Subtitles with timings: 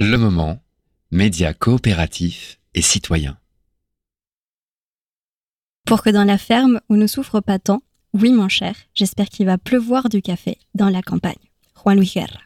[0.00, 0.60] Le moment,
[1.10, 3.36] médias coopératifs et citoyens.
[5.86, 7.82] Pour que dans la ferme on ne souffre pas tant,
[8.14, 11.34] oui mon cher, j'espère qu'il va pleuvoir du café dans la campagne.
[11.74, 12.38] Juan Luis Guerra.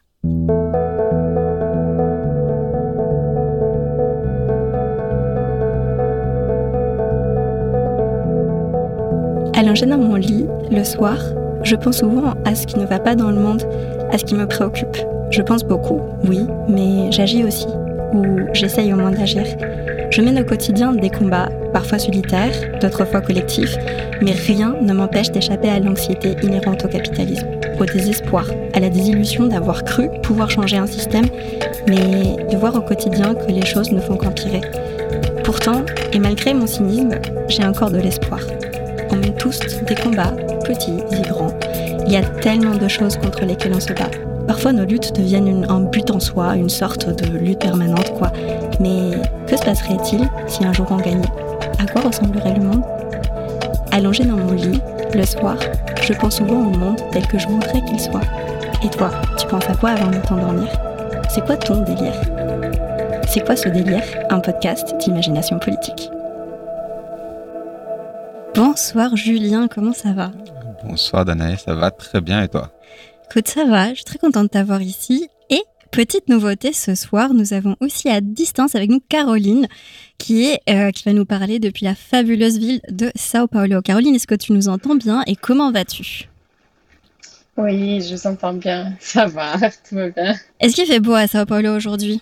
[9.54, 11.18] Allongé dans mon lit, le soir,
[11.64, 13.62] je pense souvent à ce qui ne va pas dans le monde,
[14.10, 14.96] à ce qui me préoccupe.
[15.30, 17.66] Je pense beaucoup, oui, mais j'agis aussi,
[18.14, 19.44] ou j'essaye au moins d'agir.
[20.10, 23.76] Je mène au quotidien des combats, parfois solitaires, d'autres fois collectifs,
[24.20, 27.46] mais rien ne m'empêche d'échapper à l'anxiété inhérente au capitalisme,
[27.80, 31.26] au désespoir, à la désillusion d'avoir cru pouvoir changer un système,
[31.88, 34.60] mais de voir au quotidien que les choses ne font qu'empirer.
[35.44, 35.82] Pourtant,
[36.12, 37.18] et malgré mon cynisme,
[37.48, 38.40] j'ai encore de l'espoir.
[39.10, 41.58] On mène tous des combats, petits et grands.
[42.06, 44.10] Il y a tellement de choses contre lesquelles on se bat.
[44.46, 48.32] Parfois, nos luttes deviennent un but en soi, une sorte de lutte permanente, quoi.
[48.80, 49.12] Mais
[49.46, 51.28] que se passerait-il si un jour on gagnait?
[51.78, 52.82] À quoi ressemblerait le monde?
[53.92, 54.80] Allongé dans mon lit,
[55.14, 55.56] le soir,
[56.02, 58.22] je pense souvent au monde tel que je voudrais qu'il soit.
[58.84, 60.68] Et toi, tu penses à quoi avant de t'endormir?
[61.28, 62.20] C'est quoi ton délire?
[63.28, 64.02] C'est quoi ce délire?
[64.30, 66.10] Un podcast d'imagination politique.
[68.54, 70.30] Bonsoir Julien, comment ça va?
[70.84, 72.68] Bonsoir Danae, ça va très bien et toi?
[73.34, 75.26] Écoute, ça va, je suis très contente de t'avoir ici.
[75.48, 79.68] Et petite nouveauté ce soir, nous avons aussi à distance avec nous Caroline,
[80.18, 83.80] qui, est, euh, qui va nous parler depuis la fabuleuse ville de Sao Paulo.
[83.80, 86.28] Caroline, est-ce que tu nous entends bien et comment vas-tu?
[87.56, 88.92] Oui, je vous entends bien.
[89.00, 89.54] Ça va,
[89.88, 90.34] tout va bien.
[90.60, 92.20] Est-ce qu'il fait beau à Sao Paulo aujourd'hui?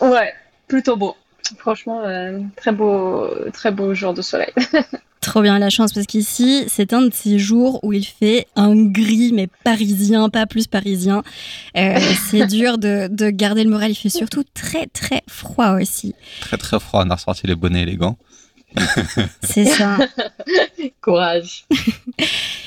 [0.00, 0.32] Ouais,
[0.68, 1.16] plutôt beau.
[1.58, 4.52] Franchement, euh, très beau, très beau jour de soleil.
[5.34, 8.76] Trop bien la chance parce qu'ici, c'est un de ces jours où il fait un
[8.76, 11.24] gris, mais parisien, pas plus parisien.
[11.76, 11.98] Euh,
[12.30, 13.90] c'est dur de, de garder le moral.
[13.90, 16.14] Il fait surtout très, très froid aussi.
[16.40, 18.16] Très très froid, on a ressorti les bonnets et les gants.
[19.42, 19.98] C'est ça.
[21.00, 21.64] Courage.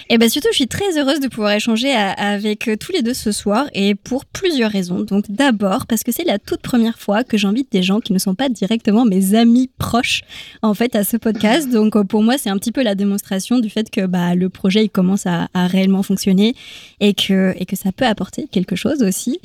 [0.10, 3.02] Et bien surtout, je suis très heureuse de pouvoir échanger à- avec euh, tous les
[3.02, 5.02] deux ce soir et pour plusieurs raisons.
[5.02, 8.20] Donc d'abord parce que c'est la toute première fois que j'invite des gens qui ne
[8.20, 10.22] sont pas directement mes amis proches
[10.62, 11.70] en fait à ce podcast.
[11.70, 14.48] Donc euh, pour moi, c'est un petit peu la démonstration du fait que bah, le
[14.50, 16.56] projet il commence à, à réellement fonctionner
[17.02, 19.40] et que, et que ça peut apporter quelque chose aussi.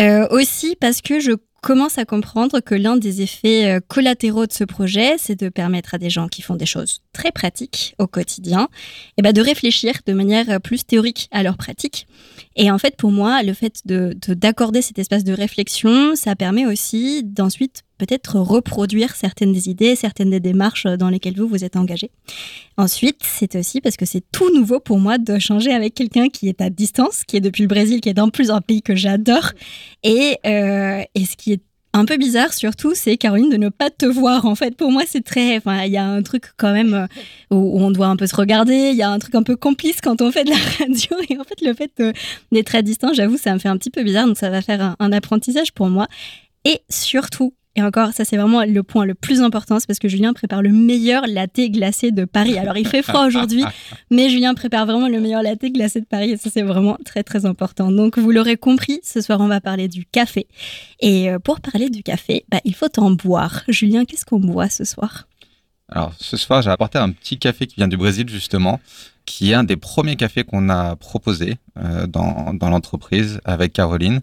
[0.00, 1.32] Euh, aussi parce que je
[1.62, 5.94] commence à comprendre que l'un des effets euh, collatéraux de ce projet, c'est de permettre
[5.94, 8.68] à des gens qui font des choses très pratiques au quotidien
[9.16, 12.06] et ben de réfléchir de manière euh, plus théorique à leur pratique.
[12.56, 16.34] Et en fait, pour moi, le fait de de- d'accorder cet espace de réflexion, ça
[16.36, 21.46] permet aussi d'ensuite peut-être reproduire certaines des idées, certaines des démarches euh, dans lesquelles vous
[21.46, 22.10] vous êtes engagé.
[22.78, 26.48] Ensuite, c'est aussi parce que c'est tout nouveau pour moi de changer avec quelqu'un qui
[26.48, 28.94] est à distance, qui est depuis le Brésil, qui est en plus un pays que
[28.96, 29.50] j'adore.
[30.02, 31.60] Et, euh, et ce qui est
[31.92, 34.46] un peu bizarre surtout, c'est Caroline de ne pas te voir.
[34.46, 35.58] En fait, pour moi, c'est très.
[35.58, 37.06] Enfin, il y a un truc quand même euh,
[37.54, 38.90] où, on doit un peu se regarder.
[38.92, 41.16] Il y a un truc un peu complice quand on fait de la radio.
[41.28, 42.02] Et en fait, le fait
[42.50, 44.26] d'être à distance, j'avoue, ça me fait un petit peu bizarre.
[44.26, 46.06] Donc, ça va faire un apprentissage pour moi.
[46.64, 50.08] Et surtout, et encore, ça c'est vraiment le point le plus important, c'est parce que
[50.08, 52.58] Julien prépare le meilleur latte glacé de Paris.
[52.58, 53.64] Alors il fait froid aujourd'hui,
[54.10, 57.22] mais Julien prépare vraiment le meilleur latte glacé de Paris et ça c'est vraiment très
[57.22, 57.90] très important.
[57.90, 60.46] Donc vous l'aurez compris, ce soir on va parler du café.
[61.00, 63.62] Et euh, pour parler du café, bah, il faut en boire.
[63.68, 65.26] Julien, qu'est-ce qu'on boit ce soir?
[65.88, 68.78] Alors ce soir, j'ai apporté un petit café qui vient du Brésil justement,
[69.24, 74.20] qui est un des premiers cafés qu'on a proposé euh, dans, dans l'entreprise avec Caroline.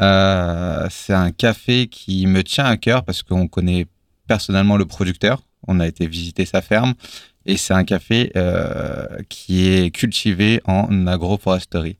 [0.00, 3.86] Euh, c'est un café qui me tient à cœur parce qu'on connaît
[4.26, 5.42] personnellement le producteur.
[5.66, 6.94] On a été visiter sa ferme
[7.46, 11.98] et c'est un café euh, qui est cultivé en agroforesterie.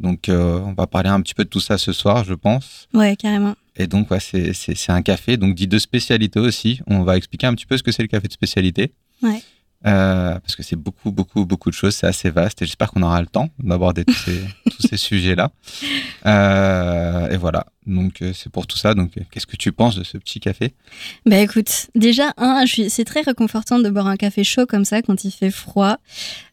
[0.00, 2.88] Donc euh, on va parler un petit peu de tout ça ce soir, je pense.
[2.94, 3.54] Ouais, carrément.
[3.76, 6.80] Et donc, ouais, c'est, c'est, c'est un café, donc dit de spécialité aussi.
[6.86, 8.92] On va expliquer un petit peu ce que c'est le café de spécialité.
[9.22, 9.42] Ouais.
[9.86, 11.94] Euh, parce que c'est beaucoup, beaucoup, beaucoup de choses.
[11.94, 15.50] C'est assez vaste et j'espère qu'on aura le temps d'aborder tous ces, tous ces sujets-là.
[16.26, 17.66] Euh, et voilà.
[17.86, 18.94] Donc, euh, c'est pour tout ça.
[18.94, 20.74] Donc, qu'est-ce que tu penses de ce petit café?
[21.24, 22.34] Bah écoute, déjà,
[22.66, 25.96] c'est très réconfortant de boire un café chaud comme ça quand il fait froid.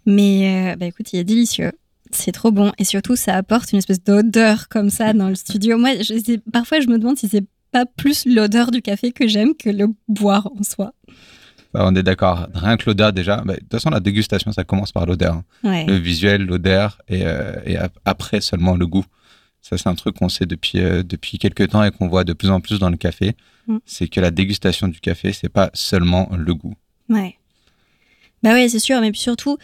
[0.05, 1.73] Mais euh, bah écoute, il est délicieux.
[2.11, 2.71] C'est trop bon.
[2.77, 5.77] Et surtout, ça apporte une espèce d'odeur comme ça dans le studio.
[5.77, 9.53] Moi, je parfois, je me demande si c'est pas plus l'odeur du café que j'aime
[9.53, 10.93] que le boire en soi.
[11.73, 12.47] Bah, On est d'accord.
[12.53, 13.37] Rien que l'odeur, déjà.
[13.45, 15.35] bah, de toute façon, la dégustation, ça commence par l'odeur.
[15.35, 15.43] hein.
[15.63, 15.85] Ouais.
[15.85, 19.05] Le visuel, l'odeur et, euh, et ap- après seulement le goût.
[19.61, 22.33] Ça, c'est un truc qu'on sait depuis, euh, depuis quelques temps et qu'on voit de
[22.33, 23.35] plus en plus dans le café.
[23.67, 23.77] Mm.
[23.85, 26.75] C'est que la dégustation du café, c'est pas seulement le goût.
[27.09, 27.35] Ouais.
[28.43, 29.57] Bah ouais, c'est sûr, mais puis surtout,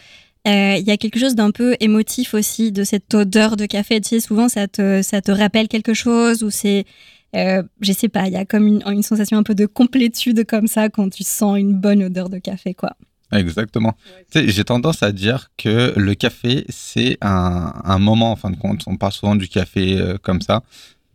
[0.46, 4.00] euh, il y a quelque chose d'un peu émotif aussi de cette odeur de café.
[4.00, 6.84] Tu sais, souvent, ça te, ça te rappelle quelque chose ou c'est.
[7.34, 10.66] Euh, je sais pas, il y a comme une, sensation un peu de complétude comme
[10.66, 12.96] ça quand tu sens une bonne odeur de café, quoi.
[13.32, 13.94] Exactement.
[14.32, 18.82] J'ai tendance à dire que le café, c'est un, moment, en fin de compte.
[18.86, 20.62] On parle souvent du café euh, comme ça.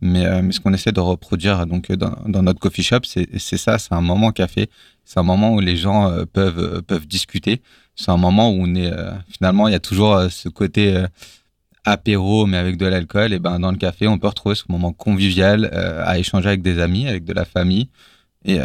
[0.02, 3.78] Mais, euh, mais, ce qu'on essaie de reproduire donc dans, notre coffee shop, c'est ça,
[3.78, 4.68] c'est un moment café.
[5.04, 7.62] C'est un moment où les gens peuvent peuvent discuter.
[7.96, 8.92] C'est un moment où on est
[9.28, 11.04] finalement, il y a toujours ce côté
[11.90, 13.32] apéro, mais avec de l'alcool.
[13.32, 16.78] Et ben dans le café, on peut retrouver ce moment convivial à échanger avec des
[16.78, 17.88] amis, avec de la famille.
[18.44, 18.58] Et,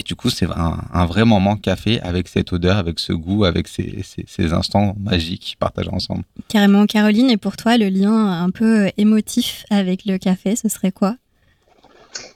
[0.00, 3.68] et du coup, c'est un, vrai moment café avec cette odeur, avec ce goût, avec
[3.68, 6.22] ces, instants magiques partagés ensemble.
[6.48, 10.90] Carrément, Caroline, et pour toi, le lien un peu émotif avec le café, ce serait
[10.90, 11.16] quoi?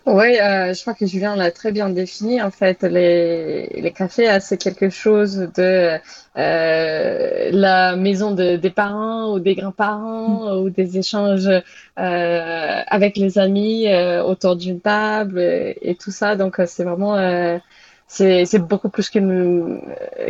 [0.06, 2.42] Oui, euh, je crois que Julien l'a très bien défini.
[2.42, 5.98] En fait, les, les cafés, euh, c'est quelque chose de
[6.36, 10.58] euh, la maison de, des parents ou des grands-parents mm.
[10.58, 11.62] ou des échanges euh,
[12.86, 16.36] avec les amis euh, autour d'une table et, et, tout ça.
[16.36, 17.14] Donc, c'est vraiment
[18.06, 19.80] c'est beaucoup plus qu'une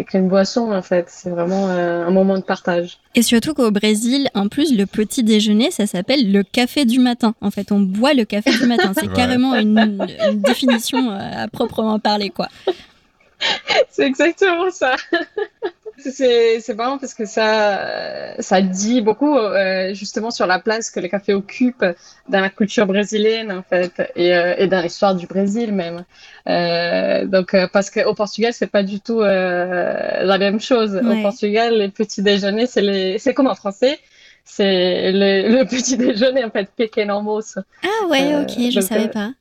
[0.07, 1.07] qu'une boisson en fait.
[1.09, 2.99] C'est vraiment euh, un moment de partage.
[3.15, 7.35] Et surtout qu'au Brésil, en plus, le petit déjeuner, ça s'appelle le café du matin.
[7.41, 8.93] En fait, on boit le café du matin.
[8.99, 12.49] C'est carrément une, une, définition euh, à proprement parler, quoi.
[13.91, 14.97] C'est exactement ça.
[15.99, 21.09] C'est marrant parce que ça, ça dit beaucoup euh, justement sur la place que le
[21.09, 21.85] café occupe
[22.29, 26.05] dans la culture brésilienne en fait et, euh, et dans l'histoire du Brésil même.
[26.49, 30.97] Euh, donc euh, parce qu'au Portugal c'est pas du tout euh, la même chose.
[30.97, 33.99] Au Portugal les petits déjeuners c'est les c'est comme en français
[34.45, 37.61] c'est le, le, petit déjeuner en fait pequeno almoço.
[37.83, 39.31] Ah ouais ok je savais pas.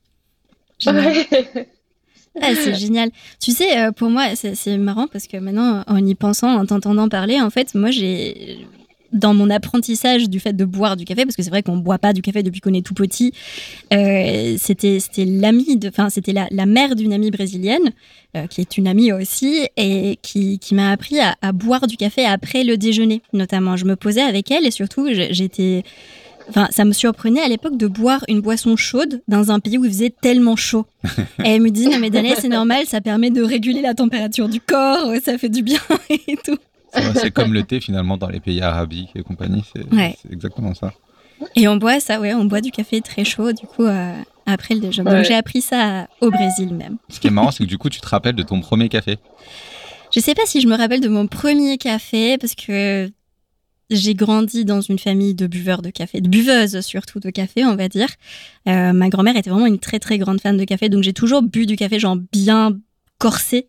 [0.85, 1.27] Ouais.
[2.41, 3.11] Ah, c'est génial.
[3.39, 7.07] Tu sais, euh, pour moi, c'est marrant parce que maintenant, en y pensant, en t'entendant
[7.07, 8.65] parler, en fait, moi, j'ai
[9.13, 11.81] dans mon apprentissage du fait de boire du café, parce que c'est vrai qu'on ne
[11.81, 13.31] boit pas du café depuis qu'on est tout petit,
[13.93, 17.91] euh, c'était l'amie, enfin c'était la, la, mère d'une amie brésilienne,
[18.35, 22.63] euh, qui est une amie aussi, et qui, m'a appris à, boire du café après
[22.63, 23.77] le déjeuner, notamment.
[23.77, 25.83] Je me posais avec elle et surtout j'étais
[26.49, 29.85] Enfin, ça me surprenait à l'époque de boire une boisson chaude dans un pays où
[29.85, 30.85] il faisait tellement chaud.
[31.43, 34.49] et elle me dit non mais Daniel, c'est normal, ça permet de réguler la température
[34.49, 35.79] du corps, ça fait du bien
[36.09, 36.57] et tout.
[37.15, 40.93] C'est comme le thé finalement dans les pays arabiques et compagnie, c'est exactement ça.
[41.55, 44.13] Et on boit ça, ouais, on boit du café très chaud du coup euh,
[44.45, 45.09] après le déjeuner.
[45.09, 46.97] Donc j'ai appris ça au Brésil même.
[47.09, 49.17] Ce qui est marrant, c'est que du coup tu te rappelles de ton premier café.
[50.13, 53.09] Je sais pas si je me rappelle de mon premier café parce que
[53.95, 57.75] j'ai grandi dans une famille de buveurs de café, de buveuses surtout de café, on
[57.75, 58.09] va dire.
[58.67, 61.41] Euh, ma grand-mère était vraiment une très très grande fan de café, donc j'ai toujours
[61.41, 62.79] bu du café genre bien
[63.17, 63.67] corsé.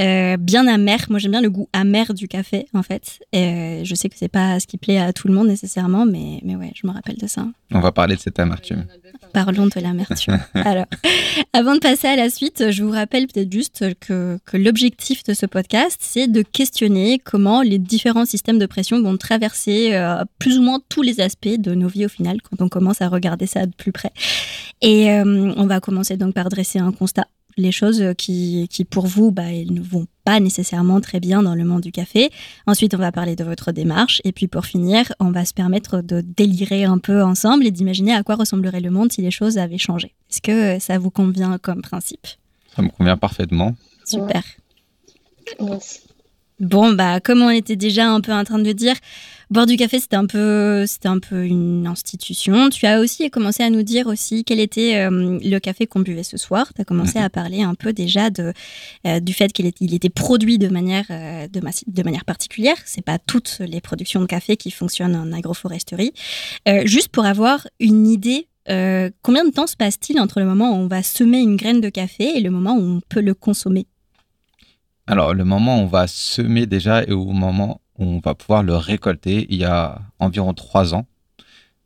[0.00, 0.98] Euh, bien amer.
[1.10, 3.20] Moi, j'aime bien le goût amer du café, en fait.
[3.32, 6.06] Et euh, je sais que c'est pas ce qui plaît à tout le monde nécessairement,
[6.06, 7.46] mais, mais ouais, je me rappelle de ça.
[7.72, 8.86] On va parler de cette amertume.
[9.32, 10.40] Parlons de l'amertume.
[10.54, 10.86] Alors,
[11.52, 15.34] avant de passer à la suite, je vous rappelle peut-être juste que, que l'objectif de
[15.34, 20.58] ce podcast, c'est de questionner comment les différents systèmes de pression vont traverser euh, plus
[20.58, 23.46] ou moins tous les aspects de nos vies au final, quand on commence à regarder
[23.46, 24.12] ça de plus près.
[24.80, 27.26] Et euh, on va commencer donc par dresser un constat
[27.56, 31.54] les choses qui, qui pour vous, bah, elles ne vont pas nécessairement très bien dans
[31.54, 32.30] le monde du café.
[32.66, 34.20] Ensuite, on va parler de votre démarche.
[34.24, 38.14] Et puis pour finir, on va se permettre de délirer un peu ensemble et d'imaginer
[38.14, 40.14] à quoi ressemblerait le monde si les choses avaient changé.
[40.30, 42.26] Est-ce que ça vous convient comme principe?
[42.74, 43.74] Ça me convient parfaitement.
[44.04, 44.42] Super.
[46.60, 48.96] Bon, bah, comme on était déjà un peu en train de dire,
[49.50, 52.70] Boire du café, c'était un peu, c'était un peu une institution.
[52.70, 56.22] Tu as aussi commencé à nous dire aussi quel était euh, le café qu'on buvait
[56.22, 56.72] ce soir.
[56.72, 57.24] Tu as commencé mhm.
[57.24, 58.52] à parler un peu déjà de,
[59.08, 62.76] euh, du fait qu'il était, il était produit de manière, euh, de, de, manière particulière.
[62.84, 66.12] C'est pas toutes les productions de café qui fonctionnent en agroforesterie.
[66.84, 68.46] juste pour avoir une idée
[69.22, 71.88] combien de temps se passe-t-il entre le moment où on va semer une graine de
[71.88, 73.86] café et le moment où on peut le consommer?
[75.10, 78.76] Alors, le moment où on va semer déjà et au moment on va pouvoir le
[78.76, 81.04] récolter il y a environ trois ans.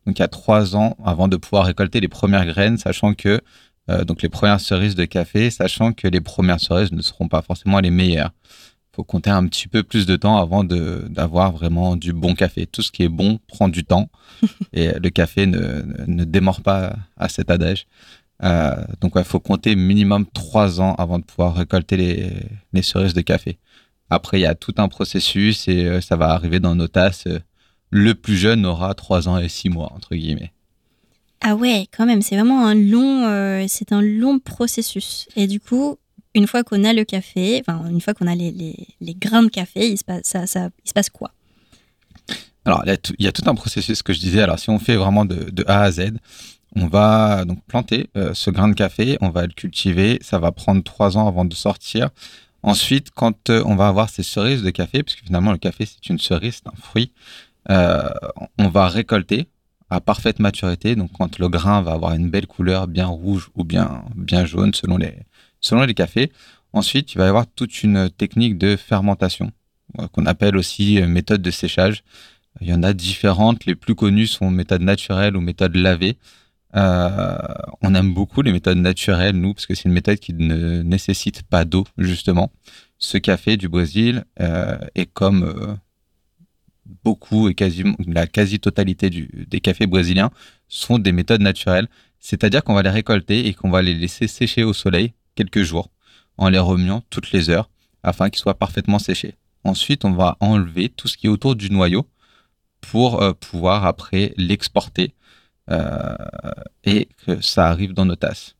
[0.05, 3.41] Donc il y a trois ans avant de pouvoir récolter les premières graines, sachant que
[3.89, 7.41] euh, donc les premières cerises de café, sachant que les premières cerises ne seront pas
[7.41, 8.29] forcément les meilleures.
[8.93, 12.67] Il faut compter un petit peu plus de temps avant d'avoir vraiment du bon café.
[12.67, 14.07] Tout ce qui est bon prend du temps
[14.73, 17.87] et le café ne, ne, démord pas à cet adage.
[18.43, 22.33] Euh, donc il faut compter minimum trois ans avant de pouvoir récolter les,
[22.73, 23.57] les cerises de café.
[24.09, 27.27] Après, il y a tout un processus et euh, ça va arriver dans nos tasses.
[27.89, 30.51] le plus jeune aura 3 ans et 6 mois, entre guillemets.
[31.41, 35.27] Ah ouais, quand même, c'est vraiment un long, euh, c'est un long processus.
[35.35, 35.97] Et du coup,
[36.33, 39.43] une fois qu'on a le café, enfin, une fois qu'on a les, les, les, grains
[39.43, 41.31] de café, il se passe, ça, ça, il se passe quoi?
[42.65, 42.89] Alors, il
[43.19, 44.41] y, a tout, un processus que je disais.
[44.41, 46.13] Alors, si on fait vraiment de, de A à Z,
[46.75, 50.83] on va donc planter ce grain de café, on va le cultiver, ça va prendre
[50.83, 52.09] trois ans avant de sortir.
[52.63, 56.19] Ensuite, quand on va avoir ces cerises de café, puisque finalement le café c'est une
[56.19, 57.11] cerise, c'est un fruit,
[57.69, 59.47] on va récolter
[59.89, 60.95] à parfaite maturité.
[60.95, 64.73] Donc, quand le grain va avoir une belle couleur, bien rouge ou bien, bien jaune,
[64.73, 65.13] selon les,
[65.61, 66.31] selon les cafés.
[66.73, 69.51] Ensuite, il va y avoir toute une technique de fermentation,
[69.99, 72.03] euh, qu'on appelle aussi euh, méthode de séchage.
[72.61, 73.65] Il y en a différentes.
[73.65, 76.17] Les plus connues sont méthode naturelle ou méthode lavée.
[76.75, 77.37] Euh,
[77.81, 81.43] on aime beaucoup les méthodes naturelles, nous, parce que c'est une méthode qui ne nécessite
[81.43, 82.51] pas d'eau, justement.
[82.97, 84.23] Ce café du Brésil
[84.95, 85.77] est comme
[87.03, 87.55] beaucoup et
[88.07, 90.31] la quasi-totalité des cafés brésiliens
[90.67, 91.87] sont des méthodes naturelles,
[92.19, 95.89] c'est-à-dire qu'on va les récolter et qu'on va les laisser sécher au soleil quelques jours
[96.37, 97.69] en les remuant toutes les heures
[98.03, 99.35] afin qu'ils soient parfaitement séchés.
[99.63, 102.07] Ensuite, on va enlever tout ce qui est autour du noyau
[102.81, 105.24] pour euh, pouvoir après l'exporter euh,
[105.69, 108.55] et que ça arrive dans nos tasses.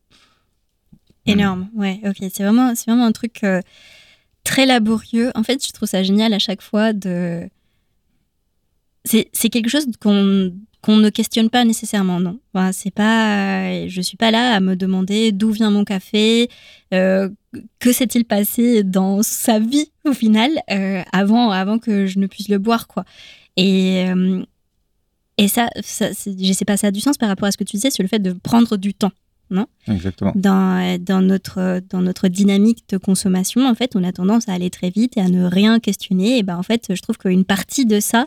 [1.26, 2.16] Énorme, ouais, ok.
[2.32, 3.60] C'est vraiment, vraiment un truc euh,
[4.44, 5.30] très laborieux.
[5.34, 7.48] En fait, je trouve ça génial à chaque fois de
[9.04, 12.38] c'est quelque chose qu'on qu'on ne questionne pas nécessairement, non.
[12.54, 16.48] Enfin, c'est pas, je suis pas là à me demander d'où vient mon café,
[16.94, 17.28] euh,
[17.80, 22.48] que s'est-il passé dans sa vie au final euh, avant, avant que je ne puisse
[22.48, 23.04] le boire, quoi.
[23.56, 24.44] Et euh,
[25.38, 27.64] et ça, ça je sais pas, ça a du sens par rapport à ce que
[27.64, 29.12] tu disais sur le fait de prendre du temps
[29.50, 29.66] non?
[29.88, 30.32] Exactement.
[30.34, 34.70] Dans, dans, notre, dans notre dynamique de consommation, en fait, on a tendance à aller
[34.70, 36.38] très vite et à ne rien questionner.
[36.38, 38.26] Et ben, en fait, je trouve qu'une partie de ça,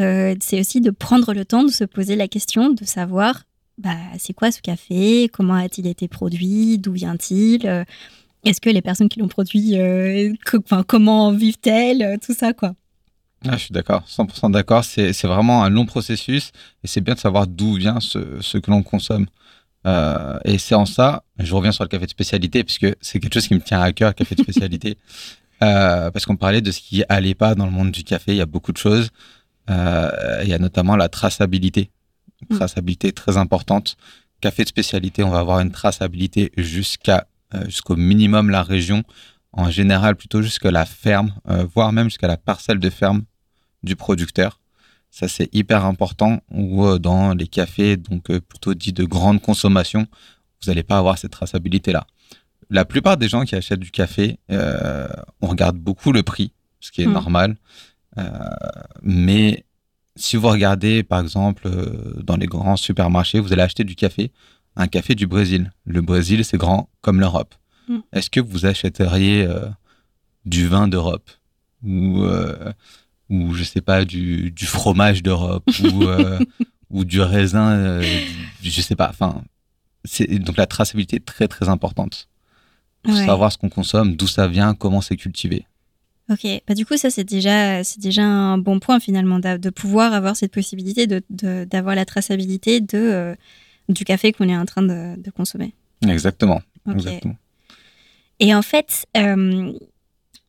[0.00, 3.44] euh, c'est aussi de prendre le temps de se poser la question, de savoir,
[3.78, 5.28] bah, c'est quoi ce café?
[5.32, 6.78] Comment a-t-il été produit?
[6.78, 7.66] D'où vient-il?
[7.66, 7.84] Euh,
[8.44, 10.32] Est-ce que les personnes qui l'ont produit, euh,
[10.86, 12.18] comment vivent-elles?
[12.24, 12.74] Tout ça, quoi.
[13.46, 14.84] Ah, je suis d'accord, 100% d'accord.
[14.84, 16.50] C'est vraiment un long processus
[16.82, 19.26] et c'est bien de savoir d'où vient ce, ce que l'on consomme.
[19.86, 23.34] Euh, et c'est en ça, je reviens sur le café de spécialité, puisque c'est quelque
[23.34, 24.96] chose qui me tient à cœur, le café de spécialité.
[25.62, 28.38] euh, parce qu'on parlait de ce qui allait pas dans le monde du café, il
[28.38, 29.10] y a beaucoup de choses.
[29.70, 31.90] Euh, il y a notamment la traçabilité.
[32.48, 32.58] Une mm.
[32.58, 33.96] traçabilité très importante.
[34.40, 37.26] Café de spécialité, on va avoir une traçabilité jusqu'à
[37.66, 39.04] jusqu'au minimum la région,
[39.52, 43.22] en général plutôt jusqu'à la ferme, euh, voire même jusqu'à la parcelle de ferme
[43.84, 44.58] du producteur.
[45.14, 46.42] Ça, c'est hyper important.
[46.50, 50.08] Ou euh, dans les cafés, donc euh, plutôt dit de grande consommation,
[50.60, 52.04] vous n'allez pas avoir cette traçabilité-là.
[52.68, 55.06] La plupart des gens qui achètent du café, euh,
[55.40, 57.12] on regarde beaucoup le prix, ce qui est mm.
[57.12, 57.56] normal.
[59.02, 59.64] mais
[60.16, 61.68] si vous regardez, par exemple,
[62.20, 64.32] dans les grands supermarchés, vous allez acheter du café,
[64.74, 65.70] un café du Brésil.
[65.84, 67.54] Le Brésil, c'est grand comme l'Europe.
[67.86, 67.98] Mm.
[68.12, 69.48] Est-ce que vous achèteriez
[70.44, 71.30] du vin d'Europe?
[71.84, 72.24] Ou
[73.30, 76.38] ou je sais pas du, du fromage d'Europe ou euh,
[76.90, 78.20] ou du raisin euh,
[78.62, 79.08] je sais pas.
[79.08, 79.42] Enfin
[80.04, 82.28] c'est donc la traçabilité est très très importante.
[83.02, 85.66] Pour savoir ce qu'on consomme d'où ça vient comment c'est cultivé.
[86.30, 86.46] Ok.
[86.66, 90.36] Bah du coup ça c'est déjà c'est déjà un bon point finalement de, pouvoir avoir
[90.36, 91.22] cette possibilité de
[91.64, 93.34] d'avoir la traçabilité de euh,
[93.90, 95.74] du café qu'on est en train de, de consommer.
[96.06, 96.62] Exactement.
[96.90, 97.36] Exactement.
[98.40, 99.06] Et en fait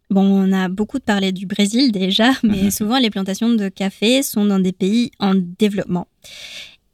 [0.10, 2.72] Bon, on a beaucoup parlé du Brésil déjà, mais mhm.
[2.72, 6.08] souvent les plantations de café sont dans des pays en développement.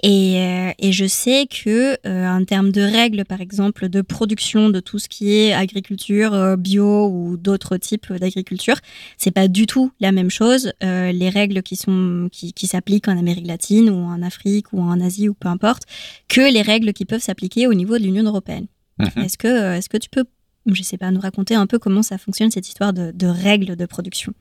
[0.03, 4.79] Et, euh, je sais que euh, en termes de règles, par exemple, de production de
[4.79, 8.77] tout ce qui est agriculture euh, bio ou d'autres types d'agriculture,
[9.17, 10.73] c'est pas du tout la même chose.
[10.81, 14.99] les règles qui sont qui, qui s'appliquent en Amérique latine ou en Afrique ou en
[14.99, 15.83] Asie ou peu importe,
[16.27, 18.65] que les règles qui peuvent s'appliquer au niveau de l'Union européenne.
[18.97, 19.23] Mhm.
[19.23, 20.25] Est-ce que est-ce que tu peux
[20.65, 23.85] je sais pas, nous raconter un peu comment ça fonctionne cette histoire de, règles de
[23.85, 24.33] production.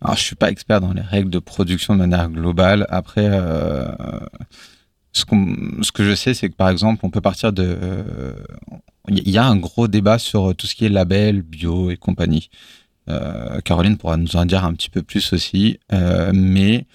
[0.00, 2.86] Alors, je suis pas expert dans les règles de production de manière globale.
[2.88, 3.90] Après, euh,
[5.12, 7.76] ce, que je sais, c'est que par exemple, on peut partir de.
[9.08, 12.50] Il y a un gros débat sur tout ce qui est label, bio et compagnie.
[13.08, 15.78] Euh, Caroline pourra nous en dire un petit peu plus aussi.
[15.92, 16.86] Euh, mais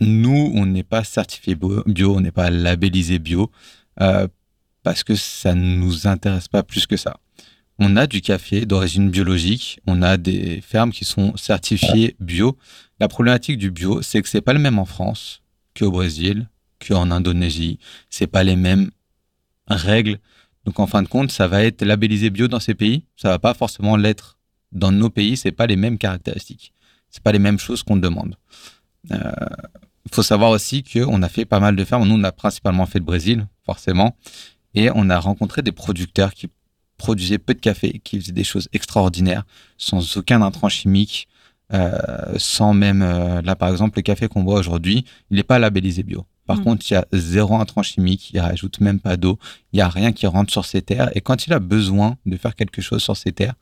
[0.00, 3.50] nous, on n'est pas certifié bio, on n'est pas labellisé bio
[4.82, 7.16] parce que ça ne nous intéresse pas plus que ça
[7.78, 12.56] on a du café d'origine biologique, on a des fermes qui sont certifiées bio.
[13.00, 15.42] La problématique du bio, c'est que c'est pas le même en France
[15.76, 16.48] qu'au Brésil,
[16.86, 17.78] qu'en Indonésie.
[18.10, 18.90] C'est pas les mêmes
[19.68, 20.18] règles.
[20.64, 23.38] Donc en fin de compte, ça va être labellisé bio dans ces pays, ça va
[23.38, 24.38] pas forcément l'être
[24.70, 25.36] dans nos pays.
[25.36, 26.72] C'est pas les mêmes caractéristiques.
[27.10, 28.36] C'est pas les mêmes choses qu'on demande.
[29.10, 29.32] Il euh,
[30.12, 32.08] faut savoir aussi qu'on a fait pas mal de fermes.
[32.08, 34.16] Nous, on a principalement fait le Brésil, forcément,
[34.74, 36.48] et on a rencontré des producteurs qui
[37.02, 39.44] produisait peu de café, qui faisait des choses extraordinaires,
[39.76, 41.26] sans aucun intrant chimique,
[41.72, 41.98] euh,
[42.36, 46.04] sans même, euh, là par exemple, le café qu'on boit aujourd'hui, il n'est pas labellisé
[46.04, 46.24] bio.
[46.46, 46.64] Par Mm.
[46.64, 49.36] contre, il y a zéro intrant chimique, il rajoute même pas d'eau,
[49.72, 51.10] il y a rien qui rentre sur ces terres.
[51.16, 53.54] Et quand il a besoin de faire quelque chose sur ces terres,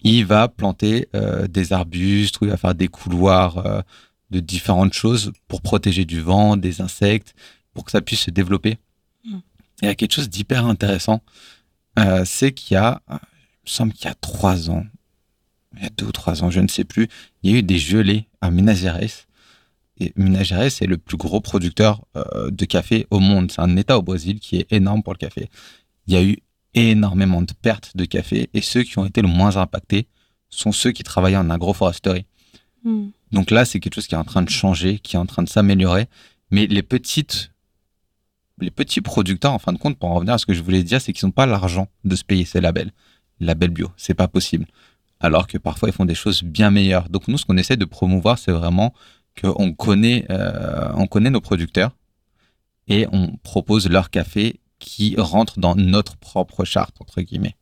[0.00, 3.84] il va planter euh, des arbustes ou il va faire des couloirs
[4.30, 7.34] de différentes choses pour protéger du vent, des insectes,
[7.74, 8.78] pour que ça puisse se développer.
[9.24, 9.38] Mm.
[9.82, 11.20] Il y a quelque chose d'hyper intéressant,
[11.98, 14.84] euh, c'est qu'il y a, euh, il me semble qu'il y a trois ans,
[15.76, 17.08] il y a deux ou trois ans, je ne sais plus,
[17.42, 19.10] il y a eu des gelées à Minas Gerais.
[19.98, 23.52] Et Minas Gerais est le plus gros producteur euh, de café au monde.
[23.52, 25.48] C'est un État au Brésil qui est énorme pour le café.
[26.06, 26.38] Il y a eu
[26.74, 30.08] énormément de pertes de café et ceux qui ont été le moins impactés
[30.48, 32.26] sont ceux qui travaillaient en agroforesterie.
[32.84, 33.08] Hmm.
[33.30, 35.42] Donc là, c'est quelque chose qui est en train de changer, qui est en train
[35.42, 36.06] de s'améliorer.
[36.50, 37.51] Mais les petites,
[38.62, 40.82] les petits producteurs, en fin de compte, pour en revenir à ce que je voulais
[40.82, 42.92] dire, c'est qu'ils n'ont pas l'argent de se payer ces labels,
[43.40, 43.90] labels bio.
[43.96, 44.66] C'est pas possible.
[45.20, 47.08] Alors que parfois, ils font des choses bien meilleures.
[47.08, 48.92] Donc nous, ce qu'on essaie de promouvoir, c'est vraiment
[49.40, 51.92] qu'on connaît, euh, on connaît nos producteurs
[52.88, 57.56] et on propose leur café qui rentre dans notre propre charte, entre guillemets.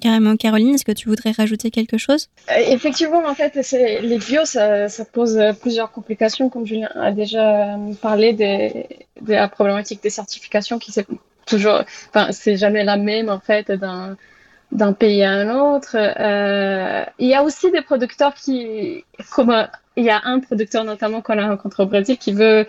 [0.00, 0.36] Carrément.
[0.36, 2.28] Caroline, est-ce que tu voudrais rajouter quelque chose?
[2.50, 7.74] Euh, Effectivement, en fait, les bio, ça, pose euh, plusieurs complications, comme Julien a déjà
[7.74, 11.06] euh, parlé de la problématique des certifications qui c'est
[11.46, 15.96] toujours, enfin, c'est jamais la même en fait d'un pays à un autre.
[17.18, 21.38] Il y a aussi des producteurs qui, comme il y a un producteur notamment qu'on
[21.38, 22.66] a rencontré au Brésil qui veut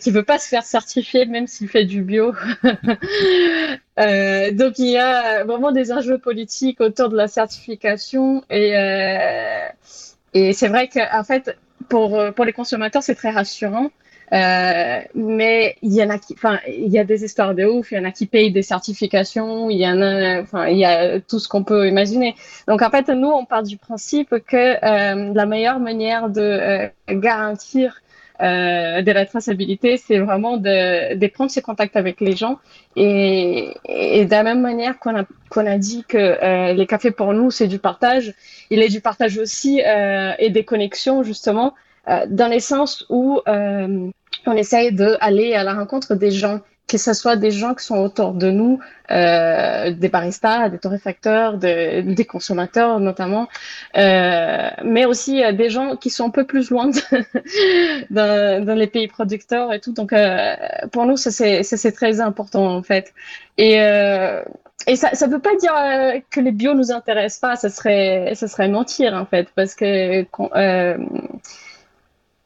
[0.00, 2.34] qui veut pas se faire certifier même s'il fait du bio.
[3.98, 9.68] Euh, donc il y a vraiment des enjeux politiques autour de la certification et euh,
[10.52, 11.56] c'est vrai que en fait
[11.88, 13.90] pour pour les consommateurs c'est très rassurant.
[14.32, 17.92] Euh, mais il y en a qui, enfin, il y a des histoires de ouf.
[17.92, 19.68] Il y en a qui payent des certifications.
[19.70, 22.34] Il y en a, enfin, il y a tout ce qu'on peut imaginer.
[22.66, 28.00] Donc en fait, nous, on part du principe que la meilleure manière de garantir
[28.42, 32.58] euh, de la traçabilité, c'est vraiment de, prendre ses contacts avec les gens.
[32.96, 37.68] Et, de la même manière qu'on a, dit que euh, les cafés pour nous, c'est
[37.68, 38.34] du partage,
[38.70, 41.74] il est du partage aussi euh, et des connexions, justement,
[42.28, 47.36] dans les sens où on essaye d'aller à la rencontre des gens, que ce soit
[47.36, 48.78] des gens qui sont autour de nous,
[49.10, 53.48] euh, des baristas, des torréfacteurs, de, des consommateurs notamment,
[53.96, 56.90] euh, mais aussi euh, des gens qui sont un peu plus loin
[58.10, 59.92] dans, les pays producteurs et tout.
[59.92, 60.54] Donc euh,
[60.92, 63.14] pour nous, ça c'est très important en fait.
[63.56, 64.42] Et euh,
[64.86, 65.72] et ça ça veut pas dire
[66.30, 67.56] que les bio nous intéressent pas.
[67.56, 70.50] Ça serait ça serait mentir en fait, parce que qu'on-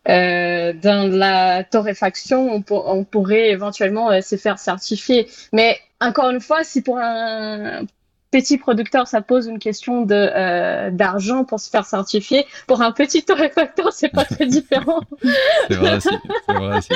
[0.08, 5.28] euh, dans la torréfaction, on, pour- on pourrait éventuellement euh, se faire certifier.
[5.52, 7.82] Mais encore une fois, si pour un
[8.30, 12.92] petit producteur, ça pose une question de euh, d'argent pour se faire certifier, pour un
[12.92, 15.00] petit torréfacteur, c'est pas très différent.
[15.68, 16.08] C'est vrai aussi.
[16.46, 16.92] C'est vrai aussi.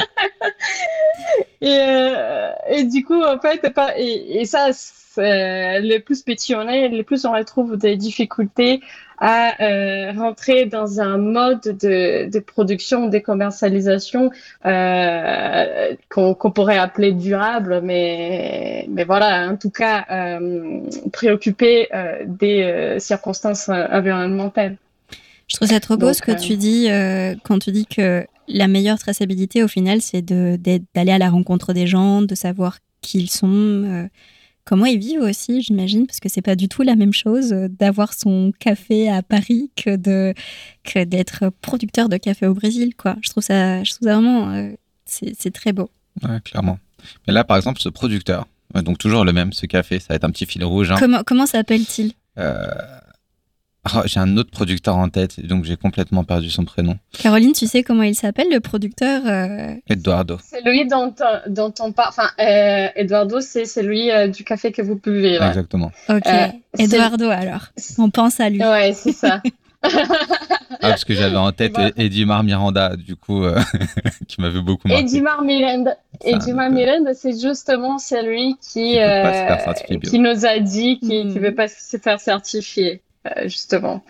[1.60, 2.12] Et,
[2.68, 4.68] et du coup, en fait, pas, et, et ça,
[5.14, 8.80] c'est- les plus petits on est, les plus on retrouve des difficultés
[9.18, 14.30] à euh, rentrer dans un mode de, de production, de commercialisation
[14.66, 20.80] euh, qu'on pourrait appeler durable, mais, mais voilà, en tout cas, euh,
[21.12, 24.76] préoccupé euh, des euh, circonstances euh, environnementales.
[25.46, 27.86] Je trouve ça trop beau Donc, ce que euh, tu dis euh, quand tu dis
[27.86, 32.78] que la meilleure traçabilité au final, c'est d'aller à la rencontre des gens, de savoir
[33.02, 33.48] qui ils sont,
[33.84, 34.08] euh,
[34.64, 37.68] comment ils vivent aussi, j'imagine, parce que c'est pas du tout la même chose euh,
[37.68, 40.34] d'avoir son café à Paris que de
[40.84, 43.16] que d'être producteur de café au Brésil, quoi.
[43.22, 44.70] Je trouve ça, je trouve ça vraiment, euh,
[45.06, 45.90] c'est très beau.
[46.22, 46.78] Ouais, clairement.
[47.26, 48.46] Mais là, par exemple, ce producteur,
[48.76, 50.90] euh, donc toujours le même, ce café, ça va être un petit fil rouge.
[50.90, 50.96] hein.
[50.98, 52.12] Comment comment s'appelle-t-il?
[52.38, 52.66] Euh,
[53.84, 56.96] ah, j'ai un autre producteur en tête, donc j'ai complètement perdu son prénom.
[57.20, 60.38] Caroline, tu sais comment il s'appelle, le producteur euh, Eduardo.
[60.44, 61.12] C'est lui dont,
[61.48, 62.10] dont on parle.
[62.10, 65.38] Enfin, euh, Eduardo, c'est celui euh, du café que vous buvez.
[65.38, 65.48] Là.
[65.48, 65.90] Exactement.
[66.08, 66.46] Ok, Euh,
[66.78, 67.66] Eduardo alors.
[67.98, 68.62] On pense à lui.
[68.62, 69.42] Ouais, c'est ça.
[70.84, 71.74] Ah, parce que j'avais en tête.
[71.96, 73.58] Edimar Miranda, du coup, euh,
[74.28, 75.02] qui m'avait beaucoup marqué.
[75.04, 75.96] Edimar Miranda.
[76.24, 80.10] Edimar peu- Miranda, c'est justement celui qui, Qui veut pas se euh, faire certifier bio.
[80.10, 81.34] qui nous a dit qu'il Hmm.
[81.34, 82.98] ne veut pas se faire certifier, euh,
[83.44, 84.04] justement.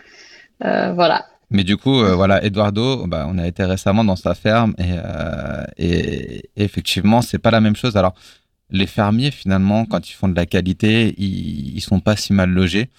[0.63, 1.25] Euh, voilà.
[1.49, 4.93] Mais du coup, euh, voilà, Eduardo, bah, on a été récemment dans sa ferme et,
[4.93, 7.95] euh, et, effectivement, c'est pas la même chose.
[7.95, 8.15] Alors,
[8.71, 12.49] les fermiers, finalement, quand ils font de la qualité, ils, ils sont pas si mal
[12.49, 12.89] logés.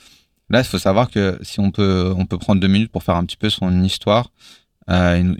[0.50, 3.16] Là, il faut savoir que si on peut, on peut prendre deux minutes pour faire
[3.16, 4.31] un petit peu son histoire.
[4.88, 5.35] Euh,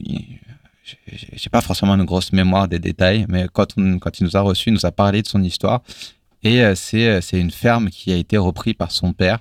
[1.07, 4.71] j'ai- pas forcément une grosse mémoire des détails, mais quand, quand il nous a reçus,
[4.71, 5.83] il nous a parlé de son histoire.
[6.43, 9.39] Et euh, c'est une ferme qui a été reprise par son père.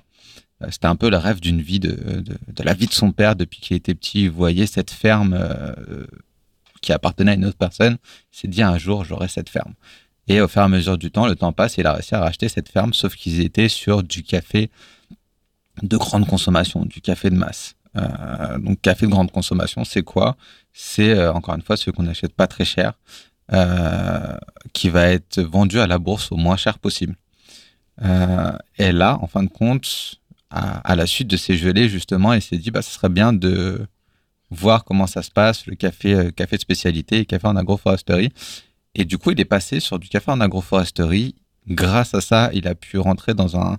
[0.62, 3.36] Euh, C'était un peu le rêve d'une vie de, de, la vie de son père
[3.36, 4.24] depuis qu'il était petit.
[4.24, 6.06] Il voyait cette ferme euh,
[6.80, 7.98] qui appartenait à une autre personne.
[8.32, 9.74] Il s'est dit un jour, j'aurai cette ferme.
[10.26, 12.14] Et au fur et à mesure du temps, le temps passe, et il a réussi
[12.14, 14.70] à racheter cette ferme, sauf qu'ils étaient sur du café
[15.82, 17.74] de grande consommation, du café de masse.
[17.96, 20.36] Euh, donc, café de grande consommation, c'est quoi?
[20.72, 22.94] C'est encore une fois ce qu'on n'achète pas très cher,
[24.72, 27.16] qui va être vendu à la bourse au moins cher possible.
[28.00, 30.20] et là, en fin de compte,
[30.56, 33.86] à, la suite de ces gelées, justement, il s'est dit, bah, ce serait bien de
[34.50, 38.30] voir comment ça se passe, le café, café de spécialité et café en agroforesterie.
[38.94, 41.34] Et du coup, il est passé sur du café en agroforesterie.
[41.66, 43.78] Grâce à ça, il a pu rentrer dans un,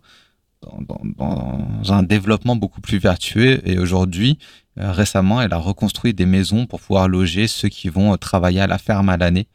[0.82, 3.62] dans, un développement beaucoup plus vertueux.
[3.68, 4.38] Et aujourd'hui,
[4.80, 8.62] euh, récemment, elle a reconstruit des maisons pour pouvoir loger ceux qui vont euh, travailler
[8.62, 9.48] à la ferme à l'année,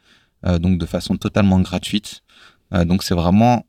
[0.47, 2.23] euh, donc de façon totalement gratuite.
[2.87, 3.67] donc c'est vraiment,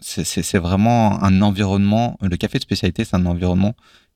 [0.00, 2.16] c'est vraiment un environnement.
[2.20, 3.74] Le café de spécialité, c'est un environnement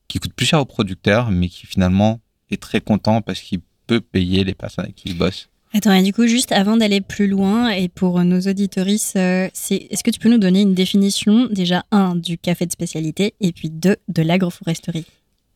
[0.08, 4.00] qui coûte plus cher aux producteurs, mais qui finalement est très content parce qu'il peut
[4.00, 5.48] payer les personnes avec qui il bosse.
[5.74, 10.02] Attends, et du coup, juste avant d'aller plus loin, et pour nos auditoristes, euh, est-ce
[10.02, 13.68] que tu peux nous donner une définition, déjà, un, du café de spécialité, et puis
[13.68, 15.04] deux, de l'agroforesterie?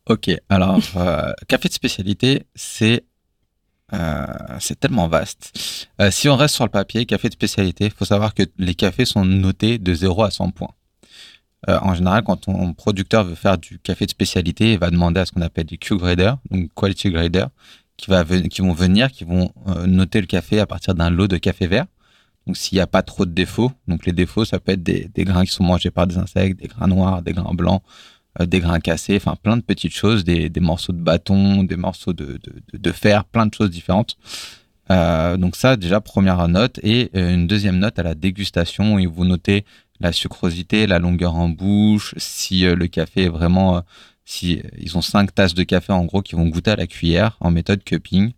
[0.07, 3.03] Ok, alors, euh, café de spécialité, c'est
[3.93, 4.25] euh,
[4.59, 5.87] c'est tellement vaste.
[6.09, 9.05] si on reste sur le papier, café de spécialité, il faut savoir que les cafés
[9.05, 10.73] sont notés de 0 à 100 points.
[11.67, 15.25] en général, quand un producteur veut faire du café de spécialité, il va demander à
[15.25, 17.45] ce qu'on appelle des Q-graders, donc quality grader,
[17.97, 21.37] qui, va, vont venir, qui vont euh, noter le café à partir d'un lot de
[21.37, 21.85] café vert.
[22.45, 25.09] Donc s'il n'y a pas trop de défauts, donc les défauts, ça peut être des,
[25.19, 27.87] grains qui sont mangés par des insectes, des grains noirs, des grains blancs, euh,
[28.39, 32.13] des grains cassés, enfin plein de petites choses, des, des morceaux de bâton, des morceaux
[32.13, 34.17] de, de, de, fer, plein de choses différentes.
[34.89, 36.79] Euh, donc ça, déjà, première note.
[36.83, 39.65] Et euh, une deuxième note à la dégustation, où vous notez
[39.99, 43.83] la sucrosité, la longueur en bouche, si le café est vraiment
[44.25, 46.87] si euh, ils ont cinq tasses de café en gros qui vont goûter à la
[46.87, 48.33] cuillère en méthode cupping,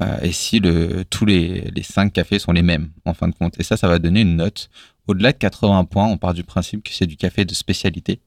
[0.00, 3.34] euh, et si le, tous les, les cinq cafés sont les mêmes en fin de
[3.34, 3.58] compte.
[3.58, 4.68] Et ça, ça va donner une note.
[5.06, 8.20] Au-delà de 80 points, on part du principe que c'est du café de spécialité.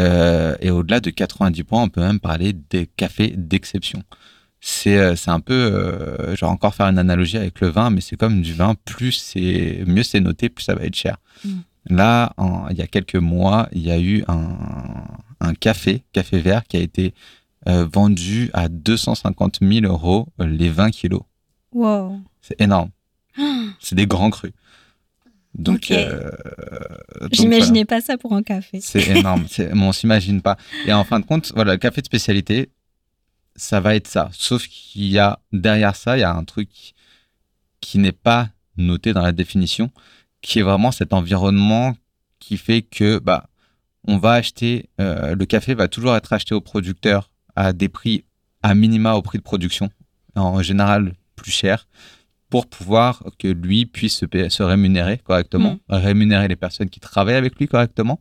[0.00, 4.02] Euh, et au-delà de 90 points, on peut même parler des cafés d'exception.
[4.60, 7.90] C'est euh, c'est un peu, euh, je vais encore faire une analogie avec le vin,
[7.90, 11.16] mais c'est comme du vin, plus c'est mieux c'est noté, plus ça va être cher.
[11.44, 11.50] Mm.
[11.88, 12.34] Là,
[12.70, 14.56] il y a quelques mois, il y a eu un,
[15.40, 17.14] un café, café vert, qui a été
[17.68, 21.22] euh, vendu à 250 000 euros les 20 kilos.
[21.72, 22.20] Wow.
[22.40, 22.90] C'est énorme.
[23.80, 24.52] c'est des grands crus.
[25.54, 26.30] Donc, euh,
[27.32, 28.80] j'imaginais pas ça pour un café.
[28.80, 29.46] C'est énorme.
[29.74, 30.56] Bon, on s'imagine pas.
[30.86, 32.70] Et en fin de compte, voilà, le café de spécialité,
[33.56, 34.30] ça va être ça.
[34.32, 36.94] Sauf qu'il y a derrière ça, il y a un truc
[37.80, 39.90] qui n'est pas noté dans la définition,
[40.40, 41.96] qui est vraiment cet environnement
[42.38, 43.48] qui fait que bah
[44.06, 48.24] on va acheter, euh, le café va toujours être acheté au producteur à des prix
[48.62, 49.90] à minima au prix de production,
[50.34, 51.86] en général plus cher,
[52.50, 55.94] pour pouvoir que lui puisse se, rémunérer correctement, mm.
[55.94, 58.20] rémunérer les personnes qui travaillent avec lui correctement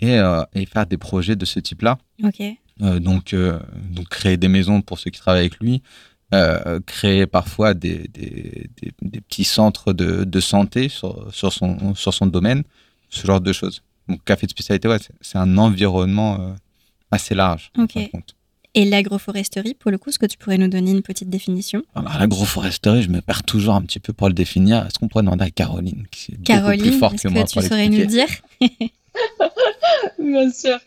[0.00, 1.98] et, euh, faire des projets de ce type-là.
[2.80, 5.82] Euh, donc, donc, créer des maisons pour ceux qui travaillent avec lui,
[6.86, 8.08] créer parfois des,
[9.28, 12.62] petits centres de, santé sur, son, sur son domaine,
[13.10, 13.82] ce genre de choses.
[14.08, 16.52] Donc, café de spécialité, ouais, c'est un environnement euh,
[17.10, 17.70] assez large.
[18.74, 21.82] Et l'agroforesterie, pour le coup, est-ce que tu pourrais nous donner une petite définition?
[21.94, 24.86] L'agroforesterie, je me perds toujours un petit peu pour le définir.
[24.86, 27.88] Est-ce qu'on pourrait demander à Caroline, qui est Caroline, plus forte que, moi tu saurais
[27.88, 28.28] nous dire?
[30.18, 30.78] Bien sûr.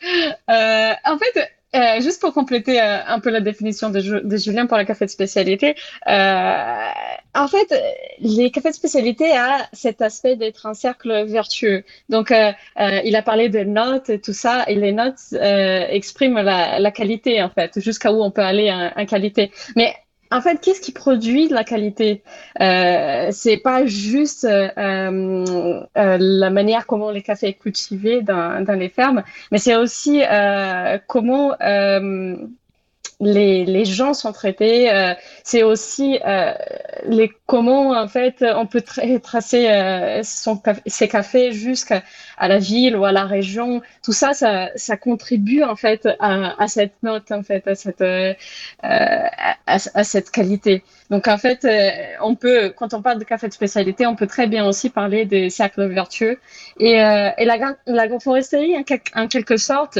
[0.49, 3.99] Euh, en fait, euh, juste pour compléter euh, un peu la définition de,
[4.37, 5.75] Julien pour le café de spécialité,
[6.07, 6.89] euh,
[7.33, 7.73] en fait,
[8.19, 11.83] les cafés de spécialité a cet aspect d'être un cercle vertueux.
[12.09, 16.79] Donc, euh, il a parlé de notes et tout ça, et les notes expriment la,
[16.79, 19.51] la, qualité, en fait, jusqu'à où on peut aller en, qualité.
[20.31, 22.23] En fait, qu'est-ce qui produit de la qualité?
[22.61, 28.73] Euh, C'est pas juste euh, euh, la manière comment les cafés sont cultivés dans, dans
[28.77, 32.35] les fermes, mais c'est aussi euh, comment euh,
[33.19, 34.91] les, les, gens sont traités.
[34.91, 36.53] Euh, c'est aussi euh,
[37.07, 38.83] les comment en fait on peut
[39.21, 42.03] tracer euh, son, ses cafés jusqu'à
[42.39, 43.81] la ville ou à la région.
[44.03, 48.01] Tout ça, ça, ça contribue en fait à, à, cette note en fait, à cette
[48.01, 49.25] à,
[49.65, 50.83] à, cette qualité.
[51.09, 51.67] Donc en fait,
[52.21, 55.25] on peut quand on parle de café de spécialité, on peut très bien aussi parler
[55.25, 56.39] des cercles vertueux
[56.79, 59.99] et, et la l'agroforesterie en, en quelque sorte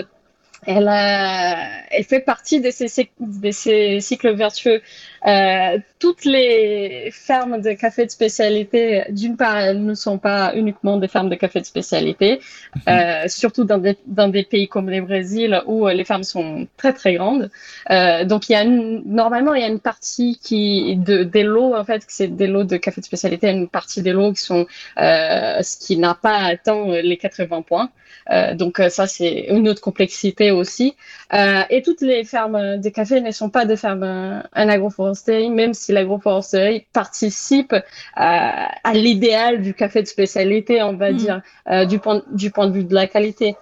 [0.65, 4.81] elle, elle fait partie de ces, de ces cycles vertueux
[5.27, 10.97] Euh, toutes les fermes de café de spécialité, d'une part, elles ne sont pas uniquement
[10.97, 12.39] des fermes de café de spécialité,
[12.75, 12.81] mhm.
[12.87, 16.93] euh, surtout dans des, dans des pays comme le Brésil où les fermes sont très
[16.93, 17.49] très grandes.
[17.89, 21.43] Euh, donc il y a une, normalement il y a une partie qui de des
[21.43, 24.41] lots en fait, c'est des lots de café de spécialité, une partie des lots qui
[24.41, 24.67] sont
[24.99, 27.89] euh, ce qui n'a pas atteint les 80 points.
[28.31, 30.95] Euh, donc euh, ça, c'est une autre complexité aussi.
[31.33, 35.14] Euh, et toutes les fermes de café ne sont pas des fermes en agroforesterie,
[35.49, 37.75] même si l'agroforesterie participe
[38.15, 41.15] à l'idéal du café de spécialité, on va mm.
[41.15, 41.41] dire,
[41.87, 43.55] du, point, du point de vue de la qualité.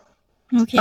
[0.53, 0.77] Okay.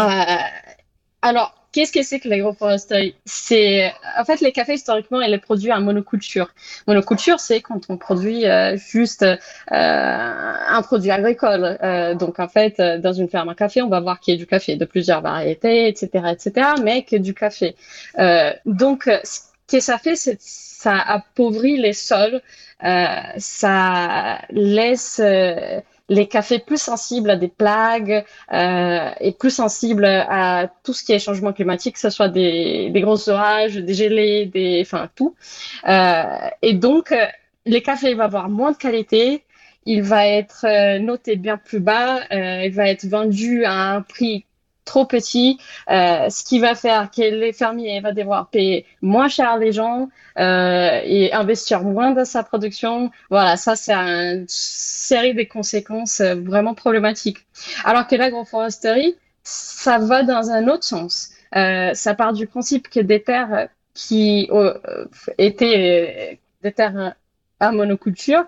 [1.22, 5.72] alors, Qu'est-ce que c'est que l'agroforesterie C'est en fait les cafés historiquement, elle est produit
[5.72, 6.50] en monoculture.
[6.86, 9.36] Monoculture, c'est quand on produit euh, juste euh,
[9.70, 11.78] un produit agricole.
[11.82, 14.38] Euh, donc en fait, dans une ferme à café, on va voir qu'il y a
[14.38, 17.74] du café de plusieurs variétés, etc., etc., mais que du café.
[18.66, 19.08] donc
[19.68, 22.40] que ça fait, c'est ça appauvrit les sols,
[22.80, 25.20] ça laisse
[26.12, 31.12] les cafés plus sensibles à des plagues euh, et plus sensibles à tout ce qui
[31.12, 35.34] est changement climatique, que ce soit des, des gros orages, des gelées, des, enfin tout.
[35.88, 36.22] Euh,
[36.60, 37.14] et donc,
[37.64, 39.44] les cafés vont avoir moins de qualité,
[39.86, 44.02] il va être euh, noté bien plus bas, euh, il va être vendu à un
[44.02, 44.44] prix
[44.84, 45.58] trop petit,
[45.90, 50.08] euh, ce qui va faire que les fermiers vont devoir payer moins cher les gens
[50.38, 53.10] euh, et investir moins dans sa production.
[53.30, 57.38] Voilà, ça c'est une série de conséquences euh, vraiment problématiques.
[57.84, 61.30] Alors que l'agroforesterie, ça va dans un autre sens.
[61.52, 64.48] Ça part du principe que des terres qui
[65.36, 67.14] étaient des terres
[67.60, 68.44] à monoculture,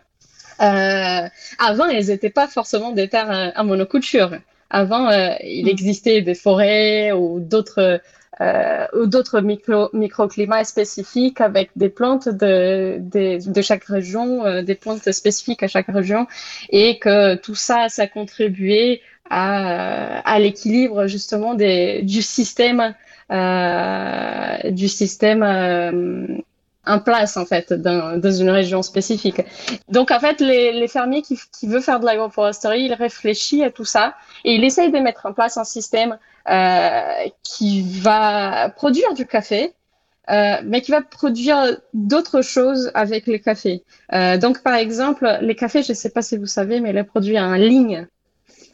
[0.58, 4.38] avant elles n'étaient pas forcément des terres à monoculture.
[4.74, 5.68] Avant, euh, il mm.
[5.68, 8.00] existait des forêts ou d'autres
[8.40, 14.62] euh, ou d'autres micro, microclimats spécifiques avec des plantes de, de, de chaque région, euh,
[14.62, 16.26] des plantes spécifiques à chaque région,
[16.70, 22.96] et que tout ça, ça contribuait à, à l'équilibre justement des, du système,
[23.30, 26.42] euh, du système
[26.86, 29.40] en place en fait dans, dans, une région spécifique.
[29.88, 33.70] Donc en fait, les, les fermiers qui, qui veulent faire de l'agroforesterie, ils réfléchissent à
[33.70, 36.18] tout ça et ils essayent de mettre en place un système
[36.48, 39.72] euh, qui va produire du café,
[40.30, 43.82] euh, mais qui va produire d'autres choses avec le café.
[44.12, 47.04] Euh, donc par exemple, les cafés, je ne sais pas si vous savez, mais les
[47.04, 48.06] produits en ligne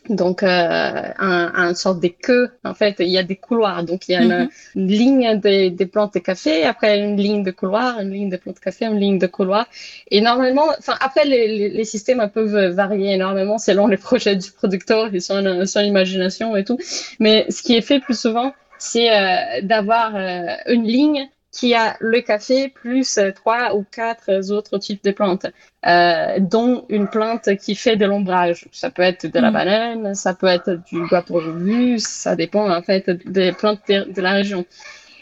[0.09, 2.51] donc euh, un, un sorte de queue.
[2.65, 3.85] En fait il y a des couloirs.
[3.85, 4.87] Donc il y a une, mhm.
[4.87, 8.57] ligne des, des, plantes de café après une ligne de couloir une ligne de plantes
[8.57, 9.67] de café une ligne de couloir.
[10.11, 15.15] Et normalement enfin après les, les, systèmes peuvent varier énormément selon les projets du producteur
[15.15, 16.79] et son, son imagination et tout.
[17.19, 21.97] Mais ce qui est fait plus souvent c'est euh, d'avoir euh, une ligne qui a
[22.01, 25.47] le café plus trois ou quatre autres types de plantes,
[25.87, 28.69] euh, dont une plante qui fait de l'ombrage.
[28.73, 29.55] Ça peut être de la mm.
[29.55, 34.33] banane, ça peut être du bois pourvu, ça dépend en fait des plantes de, la
[34.33, 34.65] région.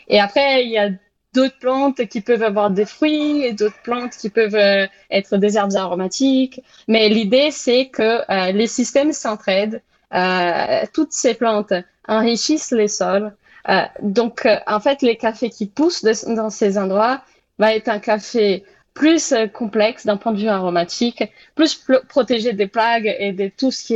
[0.08, 0.90] Et après, il y a
[1.34, 5.56] d'autres plantes qui peuvent avoir des fruits et d'autres plantes qui peuvent euh, être des
[5.56, 6.60] herbes aromatiques.
[6.88, 9.82] Mais l'idée, c'est que euh, les systèmes s'entraident.
[10.14, 11.74] Euh, toutes ces plantes
[12.06, 13.32] enrichissent les sols.
[13.68, 17.22] Euh, donc, euh, en fait, les cafés qui poussent dans ces endroits
[17.58, 22.66] va être un café plus euh, complexe d'un point de vue aromatique, plus protégé des
[22.66, 23.94] plagues et de tout ce qui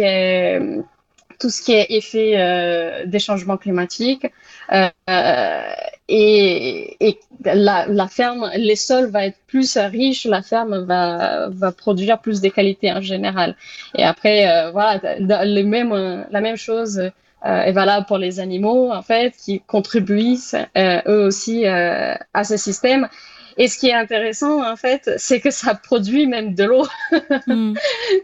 [1.72, 4.26] est effet des changements climatiques.
[6.08, 12.48] et, la, ferme, les sols vont être plus riches, la ferme va, produire plus de
[12.48, 13.56] qualités en général.
[13.96, 17.10] Et après, voilà, la même chose
[17.44, 22.56] est valable pour les animaux, en fait, qui contribuent euh, eux aussi euh, à ce
[22.56, 23.08] système.
[23.58, 26.86] Et ce qui est intéressant, en fait, c'est que ça produit même de l'eau.
[27.46, 27.74] Mm.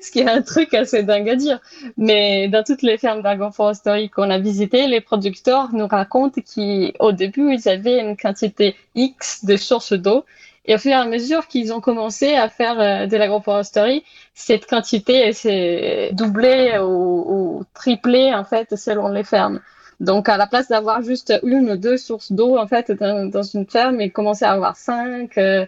[0.01, 1.61] ce qui est un truc assez dingue à dire.
[1.97, 7.53] Mais dans toutes les fermes d'agroforesterie qu'on a visitées, les producteurs nous racontent qu'au début,
[7.53, 10.25] ils avaient une quantité X de sources d'eau
[10.69, 14.05] et au fur et à mesure qu'ils ont commencé à faire euh, de l'agroforesterie,
[14.35, 19.61] cette quantité s'est doublée ou, triplée en fait selon les fermes.
[19.99, 23.67] Donc à la place d'avoir juste une ou deux sources d'eau en fait dans, une
[23.67, 25.67] ferme, ils commençaient à avoir cinq, euh,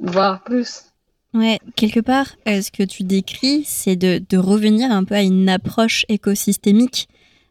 [0.00, 0.86] voire plus.
[1.34, 5.48] Ouais, quelque part, euh, ce que tu décris, c'est de, revenir un peu à une
[5.50, 7.06] approche écosystémique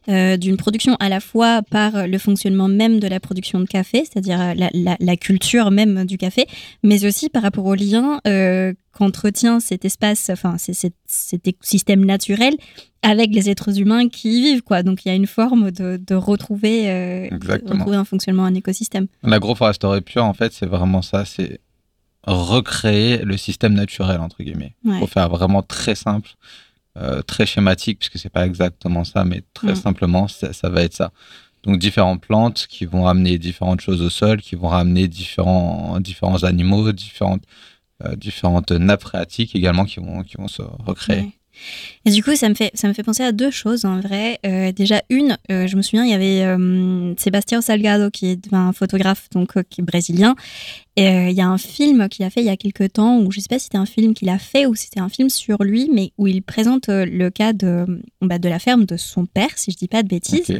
[0.09, 4.05] euh, d'une production à la fois par le fonctionnement même de la production de café,
[4.05, 6.45] c'est-à-dire euh, la, la, la, culture même du café,
[6.83, 12.55] mais aussi par rapport au lien euh, qu'entretient cet espace, enfin cet, cet écosystème naturel
[13.01, 14.63] avec les êtres humains qui y vivent.
[14.63, 14.83] Quoi.
[14.83, 19.07] Donc il y a une forme de, de retrouver, euh, retrouver un fonctionnement, un écosystème.
[19.23, 21.25] L'agroforesterie pure, en fait, c'est vraiment ça.
[21.25, 21.59] C'est
[22.23, 24.75] recréer le système naturel, entre guillemets.
[24.83, 24.99] Ouais.
[24.99, 26.31] Pour faire vraiment très simple,
[26.97, 29.75] euh, très schématique, puisque c'est pas exactement ça, mais très Mm.
[29.75, 31.11] simplement, ça, ça va être ça.
[31.63, 36.43] Donc différentes plantes qui vont ramener différentes choses au sol, qui vont ramener différents, différents
[36.43, 37.43] animaux, différentes,
[38.05, 41.33] euh, différentes nappes phréatiques également qui vont, qui vont se recréer.
[42.05, 44.39] Et du coup, ça me fait, ça me fait penser à deux choses en vrai.
[44.45, 48.53] Euh, déjà, une, euh, je me souviens, il y avait euh, Sébastien Salgado, qui est
[48.53, 50.35] un photographe donc, qui est brésilien.
[50.95, 53.31] Et il y a un film qu'il a fait il y a quelques temps, ou
[53.31, 55.29] je sais pas si c'était un film qu'il a fait ou si c'était un film
[55.29, 57.85] sur lui, mais où il présente le cas de,
[58.21, 60.57] bah, de la ferme de son père, si je dis pas de bêtises.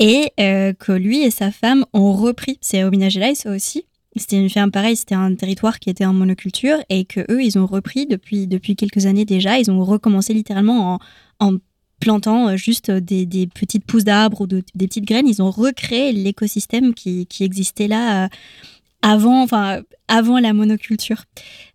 [0.00, 2.58] Et que lui et sa femme ont repris.
[2.60, 3.84] C'est au Minas Gerais, ça aussi.
[4.16, 7.58] C'était une ferme pareille, c'était un territoire qui était en monoculture et que eux, ils
[7.58, 9.58] ont repris depuis, depuis quelques années déjà.
[9.58, 10.98] Ils ont recommencé littéralement
[11.40, 11.56] en,
[12.00, 15.28] plantant euh, juste des, petites pousses d'arbres ou de- des petites graines.
[15.28, 18.28] Ils ont recréé l'écosystème qui, qui existait là euh,
[19.02, 21.24] avant, enfin, avant la monoculture.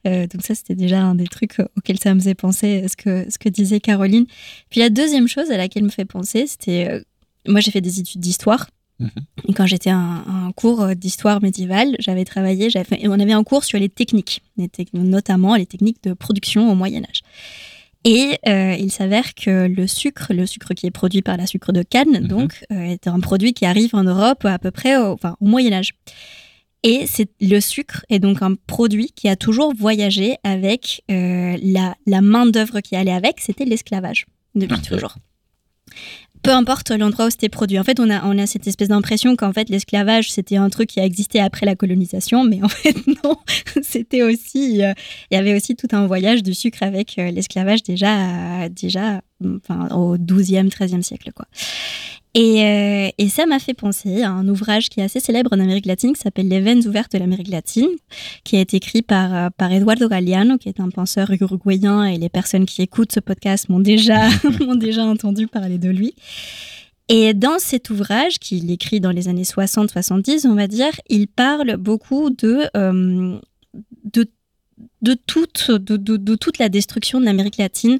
[0.06, 3.26] Euh, donc ça, c'était déjà un des trucs auxquels ça me faisait penser, ce que,
[3.32, 4.26] ce que disait Caroline.
[4.69, 7.02] Puis la deuxième chose à laquelle me fait penser, c'était...
[7.47, 8.67] moi, j'ai fait des études d'histoire.
[8.99, 9.10] Mhm.
[9.47, 13.13] Et quand j'étais à un, cours euh, d'histoire médiévale, j'avais travaillé, j'avais fait- et on
[13.13, 17.21] avait un cours sur les techniques, les notamment les techniques de production au Moyen Âge.
[18.03, 21.71] Et euh, il s'avère que le sucre, le sucre qui est produit par la sucre
[21.73, 22.27] de canne, Mhm.
[22.27, 25.45] donc, euh, est un produit qui arrive en Europe à peu près au, enfin, au
[25.45, 25.93] Moyen Âge.
[26.83, 27.05] Et
[27.41, 32.45] le sucre est donc un produit qui a toujours voyagé avec euh, la, la main
[32.45, 34.83] d'œuvre qui allait avec, c'était l'esclavage depuis Ok.
[34.83, 35.15] toujours.
[36.47, 37.77] Peu importe l'endroit où c'était produit.
[37.77, 41.03] En fait, on a, cette espèce d'impression qu'en fait l'esclavage c'était un truc qui a
[41.03, 43.36] existé après la colonisation, mais en fait non,
[43.81, 44.93] c'était aussi, euh,
[45.29, 49.19] il y avait aussi tout un voyage du sucre avec euh, l'esclavage déjà, euh, déjà,
[49.57, 51.47] enfin au 12e, 13e siècle quoi.
[52.39, 55.60] Et, euh, et ça m'a fait penser à un ouvrage qui est assez célèbre en
[55.60, 57.88] Amérique latine qui s'appelle Les veines ouvertes de l'Amérique latine,
[58.43, 62.17] qui a été écrit par, euh, par Eduardo Galeano, qui est un penseur uruguayen, et
[62.19, 64.28] les personnes qui écoutent ce podcast m'ont déjà,
[64.62, 66.13] m'ont déjà entendu parler de lui.
[67.10, 71.78] Et dans cet ouvrage, qu'il écrit dans les années 60-70, on va dire, il parle
[71.78, 73.39] beaucoup de, euh,
[74.13, 74.28] de,
[75.02, 77.97] de, toute, de- de toute la destruction de l'Amérique latine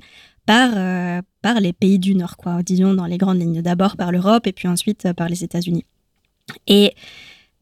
[0.48, 3.62] par, euh, par les pays du Nord, quoi, disons dans les grandes lignes.
[3.62, 5.86] D'abord par l'Europe et puis ensuite euh, par les États-Unis.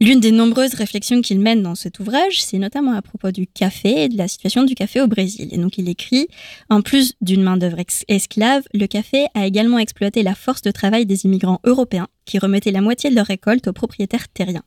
[0.01, 4.03] L'une des nombreuses réflexions qu'il mène dans cet ouvrage, c'est notamment à propos du café
[4.03, 5.49] et de la situation du café au Brésil.
[5.51, 6.27] Et donc il écrit
[6.69, 7.77] En plus d'une main-d'œuvre
[8.08, 12.71] esclave, le café a également exploité la force de travail des immigrants européens qui remettaient
[12.71, 14.63] la moitié de leur récolte aux propriétaires terriens.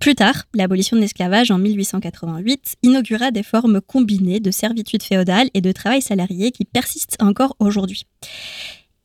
[0.00, 5.60] Plus tard, l'abolition de l'esclavage en 1888 inaugura des formes combinées de servitude féodale et
[5.60, 8.06] de travail salarié qui persistent encore aujourd'hui.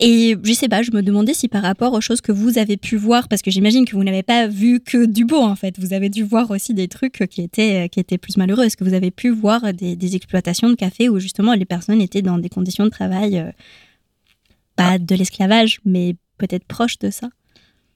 [0.01, 2.77] Et je sais pas, je me demandais si par rapport aux choses que vous avez
[2.77, 5.77] pu voir, parce que j'imagine que vous n'avez pas vu que du beau en fait,
[5.77, 8.63] vous avez dû voir aussi des trucs qui étaient, qui étaient plus malheureux.
[8.63, 12.01] Est-ce que vous avez pu voir des, des exploitations de café où justement les personnes
[12.01, 13.51] étaient dans des conditions de travail, euh,
[14.77, 17.27] pas de l'esclavage, mais peut-être proches de ça?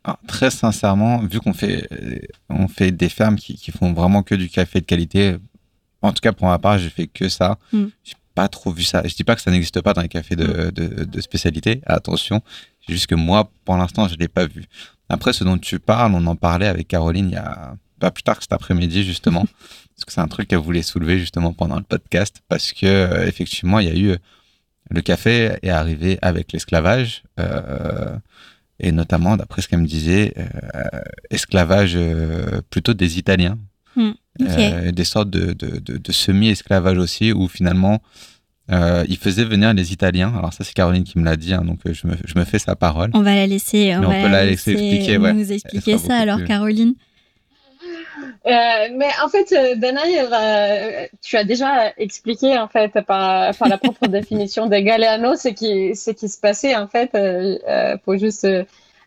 [0.03, 4.23] Alors, très sincèrement, vu qu'on fait, euh, on fait des fermes qui, qui font vraiment
[4.23, 5.37] que du café de qualité,
[6.01, 7.57] en tout cas pour ma part, j'ai fait que ça.
[7.71, 7.85] Mm.
[8.03, 9.01] J'ai pas trop vu ça.
[9.05, 12.41] Je dis pas que ça n'existe pas dans les cafés de, de, de spécialité, attention.
[12.85, 14.65] C'est juste que moi, pour l'instant, je l'ai pas vu.
[15.09, 18.23] Après, ce dont tu parles, on en parlait avec Caroline il y a pas plus
[18.23, 19.45] tard que cet après-midi, justement.
[19.95, 22.41] parce que c'est un truc qu'elle voulait soulever justement pendant le podcast.
[22.49, 24.17] Parce que, euh, effectivement, il y a eu.
[24.89, 27.23] Le café est arrivé avec l'esclavage.
[27.39, 28.15] euh,
[28.79, 33.57] et notamment, d'après ce qu'elle me disait, euh, esclavage euh, plutôt des Italiens.
[33.95, 34.17] Ok.
[34.41, 38.01] Euh, des sortes de, de, de- de semi-esclavage aussi, où finalement,
[38.71, 40.33] euh, ils faisaient venir les Italiens.
[40.35, 42.43] Alors ça, c'est Caroline qui me l'a dit, hein, donc euh, je me, je me
[42.43, 43.11] fais sa parole.
[43.13, 45.33] On va la laisser, on va peut la laisser expliquer, ouais.
[45.33, 46.95] nous expliquer ça alors, plus- Caroline.
[48.45, 48.49] Euh,
[48.97, 53.77] mais en fait, euh, Danaï, euh, tu as déjà expliqué en fait par, par la
[53.77, 57.11] propre définition de Galeano ce qui, ce qui se passait en fait.
[58.03, 58.47] Pour juste,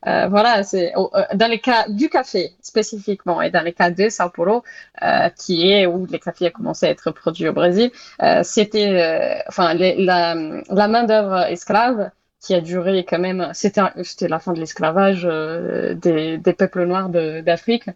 [0.07, 4.09] euh, voilà, c'est euh, dans les cas du café spécifiquement et dans les cas de
[4.09, 4.63] Sao Paulo,
[5.03, 7.91] euh, qui est où le café a commencé à être produit au Brésil,
[8.23, 10.35] euh, c'était, euh, enfin, les- la,
[10.71, 13.51] la main d'œuvre esclave qui a duré quand même.
[13.55, 13.81] C'était,
[14.29, 17.89] la fin de l'esclavage euh, des, des peuples noirs d'Afrique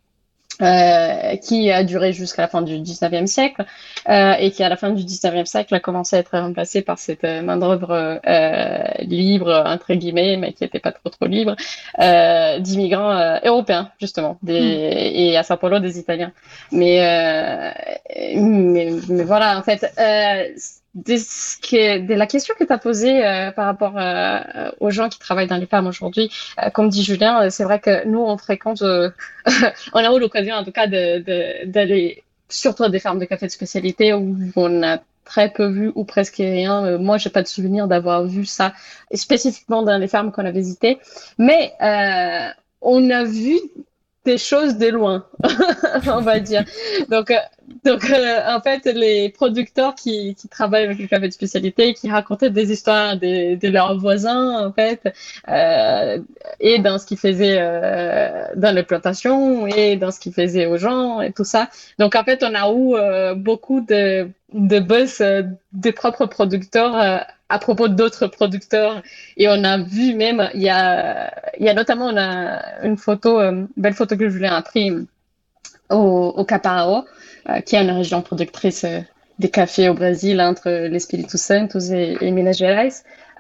[0.63, 3.65] euh, qui a duré jusqu'à la fin du 19e siècle
[4.09, 6.99] euh, et qui à la fin du 19e siècle a commencé à être remplacée par
[6.99, 11.57] cette euh, main-d'œuvre euh, libre entre guillemets mais qui n'était pas trop trop libre
[12.01, 16.33] euh, d'immigrants européens justement des, et à Sao Paulo des Italiens.
[16.73, 17.71] Mais, euh,
[18.37, 20.45] mais mais voilà en fait euh,
[20.95, 24.91] de, ce que, de la question que tu as posée euh, par rapport euh, aux
[24.91, 26.31] gens qui travaillent dans les femmes aujourd'hui,
[26.63, 29.11] euh, comme dit Julien, euh, c'est vrai que nous, on fréquente, euh,
[29.93, 34.13] on a eu l'occasion en tout cas d'aller surtout des fermes de café de spécialité
[34.13, 36.85] où on a très peu vu ou presque rien.
[36.85, 38.73] Euh, moi, j'ai pas de souvenir d'avoir vu ça
[39.15, 40.99] spécifiquement dans les fermes qu'on a visitées,
[41.39, 42.49] mais euh,
[42.81, 43.57] on a vu
[44.25, 45.25] des choses de loin,
[46.07, 46.65] on va dire.
[47.09, 47.37] Donc, euh,
[47.85, 52.11] donc euh, en fait, les producteurs qui, qui travaillent avec le café de spécialité, qui
[52.11, 55.13] racontaient des histoires de, de leurs voisins, en fait,
[55.49, 56.19] euh,
[56.61, 60.77] et dans ce qu'ils faisaient euh, dans les plantations, et dans ce qu'ils faisaient aux
[60.77, 61.71] gens, et tout ça.
[61.99, 65.23] Donc, en fait, on a eu euh, beaucoup de, de buzz
[65.73, 69.03] des propres producteurs à propos d'autres producteurs.
[69.37, 72.11] Et on a vu même, il y a, notamment
[72.83, 75.05] une photo, une belle photo que je voulais imprimer
[75.91, 77.05] au, au Caparaó,
[77.49, 79.01] euh, qui est une région productrice euh,
[79.41, 82.91] des cafés au Brésil entre l'Espírito Santo et, et Minas Gerais.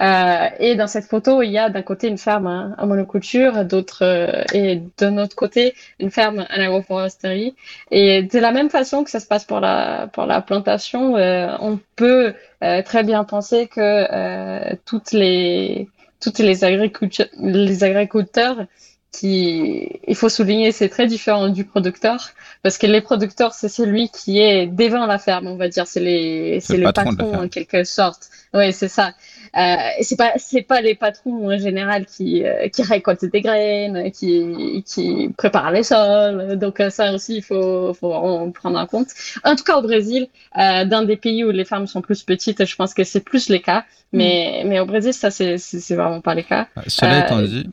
[0.01, 3.67] Euh, et dans cette photo, il y a d'un côté une ferme hein, en monoculture,
[3.67, 7.55] d'autre euh, et de notre côté une ferme en agroforesterie.
[7.91, 11.55] Et de la même façon que ça se passe pour la pour la plantation, euh,
[11.61, 12.33] on peut
[12.65, 15.89] euh, très bien penser que toutes les
[16.19, 18.65] toutes les agriculteurs les agriculteurs
[19.13, 22.31] qui, il faut souligner, c'est très différent du producteur,
[22.63, 26.01] parce que les producteurs, c'est celui qui est devant la ferme, on va dire, c'est
[26.01, 28.29] les, c'est le, le patron, patron en quelque sorte.
[28.55, 29.13] Oui, c'est ça.
[29.57, 34.13] Euh, c'est pas, c'est pas les patrons en général qui, euh, qui récoltent des graines,
[34.13, 36.57] qui, qui préparent les sols.
[36.57, 39.09] Donc euh, ça aussi, il faut, faut en prendre en compte.
[39.45, 42.65] En tout cas, au Brésil, euh, dans des pays où les fermes sont plus petites,
[42.65, 43.85] je pense que c'est plus les cas.
[44.13, 44.69] Mais, mm.
[44.69, 46.69] mais au Brésil, ça, c'est, c'est vraiment pas les cas.
[46.87, 47.69] Cela étant dit,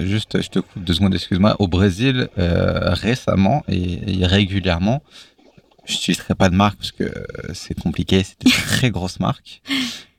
[0.00, 1.56] Juste, je te coupe deux secondes, excuse-moi.
[1.58, 5.02] Au Brésil, euh, récemment et, et, régulièrement,
[5.84, 7.12] je n'utiliserai pas de marque parce que
[7.54, 9.62] c'est compliqué, c'est de très grosses marques,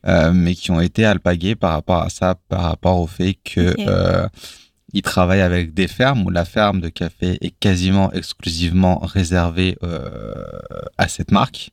[0.05, 3.71] euh, mais qui ont été alpaguées par rapport à ça, par rapport au fait que
[3.71, 3.85] okay.
[3.87, 4.27] euh,
[4.93, 10.45] ils travaillent avec des fermes où la ferme de café est quasiment exclusivement réservée euh,
[10.97, 11.71] à cette marque.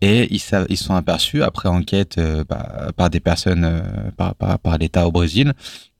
[0.00, 4.58] Et ils, ils sont aperçus, après enquête euh, bah, par des personnes, euh, par, par,
[4.58, 5.54] par l'État au Brésil,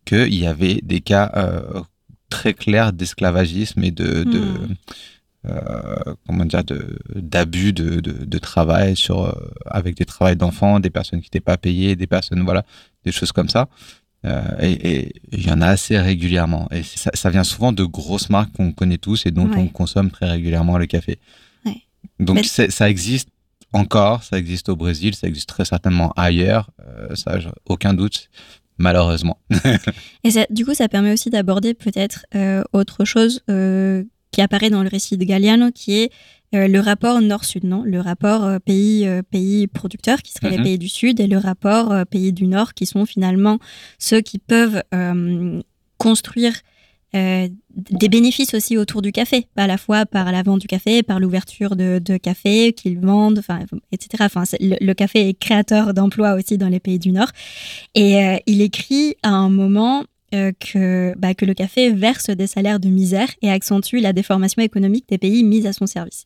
[0.05, 1.81] qu'il y avait des cas euh,
[2.29, 4.75] très clairs d'esclavagisme et de, de Hmm.
[5.49, 9.33] euh, comment dire de d'abus de, de, de travail sur euh,
[9.67, 12.65] avec des travails d'enfants, des personnes qui n'étaient pas payées, des personnes voilà,
[13.05, 13.69] des choses comme ça.
[14.61, 16.69] Et il y en a assez régulièrement.
[16.71, 19.57] Et ça, ça vient souvent de grosses marques qu'on connaît tous et dont Ouais.
[19.57, 21.19] on consomme très régulièrement le café.
[21.67, 21.79] Ouais.
[22.21, 23.29] Donc Mais- ça existe
[23.73, 26.71] encore, ça existe au Brésil, ça existe très certainement ailleurs.
[26.87, 28.29] Euh, ça, aucun doute,
[28.83, 29.39] malheureusement.
[30.25, 34.71] Et ça- du coup, ça permet aussi d'aborder peut-être euh, autre chose euh, qui apparaît
[34.71, 36.11] dans le récit de Galliano, qui est
[36.55, 37.83] euh, le rapport nord-sud, non?
[37.85, 40.65] Le rapport pays pays producteur, qui seraient les Mhm.
[40.65, 43.59] pays du sud, et le rapport pays du nord, qui sont finalement
[43.99, 44.83] ceux qui peuvent
[45.99, 46.55] construire
[47.15, 51.03] euh, des bénéfices aussi autour du café, à la fois par la vente du café,
[51.03, 53.43] par l'ouverture de, de café qu'ils vendent,
[53.93, 54.25] etc.
[54.61, 57.29] Le, café est créateur d'emplois aussi dans les pays du Nord.
[57.95, 60.05] Et euh, il écrit à un moment
[60.35, 64.63] euh, que, bah, que le café verse des salaires de misère et accentue la déformation
[64.63, 66.25] économique des pays mis à son service.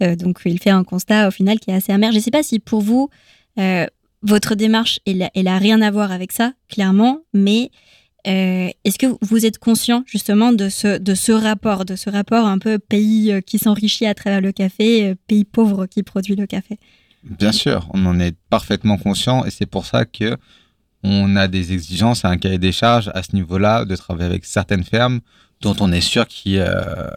[0.00, 2.10] Donc il fait un constat au final qui est assez amer.
[2.10, 3.08] Je ne sais pas si pour vous,
[4.22, 7.70] votre démarche, elle, elle a rien à voir avec ça, clairement, mais
[8.26, 12.46] euh, est-ce que vous êtes conscient justement de ce, de ce rapport, de ce rapport
[12.46, 16.36] un peu pays euh, qui s'enrichit à travers le café, euh, pays pauvre qui produit
[16.36, 16.78] le café?
[17.24, 20.36] Bien sûr, on en est parfaitement conscient et c'est pour ça que
[21.02, 24.44] on a des exigences et un cahier des charges à ce niveau-là de travailler avec
[24.44, 25.20] certaines fermes
[25.60, 27.10] dont on est sûr qu'ils euh,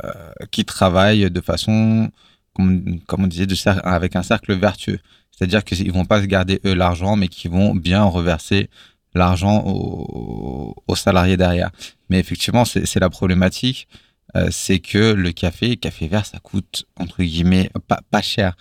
[0.49, 2.09] qu'ils travaillent de façon,
[2.53, 3.47] comme, on disait,
[3.83, 4.99] avec un cercle vertueux.
[5.31, 8.69] C'est-à-dire qu'ils vont pas se garder eux l'argent, mais qu'ils vont bien reverser
[9.15, 11.71] l'argent aux, aux salariés derrière.
[12.09, 13.87] Mais effectivement, c'est la problématique,
[14.35, 18.55] euh, c'est que le café, café vert, ça coûte entre guillemets pas, pas cher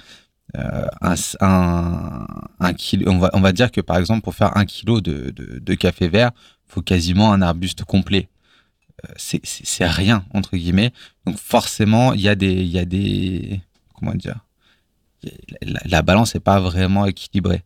[0.56, 2.26] euh, un, un,
[2.60, 5.30] un kilo, on va, on va dire que par exemple pour faire un kilo de,
[5.30, 6.30] de, café vert,
[6.68, 8.28] faut quasiment un arbuste complet.
[9.04, 10.92] Euh, c'est- rien entre guillemets.
[11.26, 13.60] Donc forcément, il y a des, y a des,
[13.94, 14.38] comment dire,
[15.62, 17.64] la, la balance n'est pas vraiment équilibrée.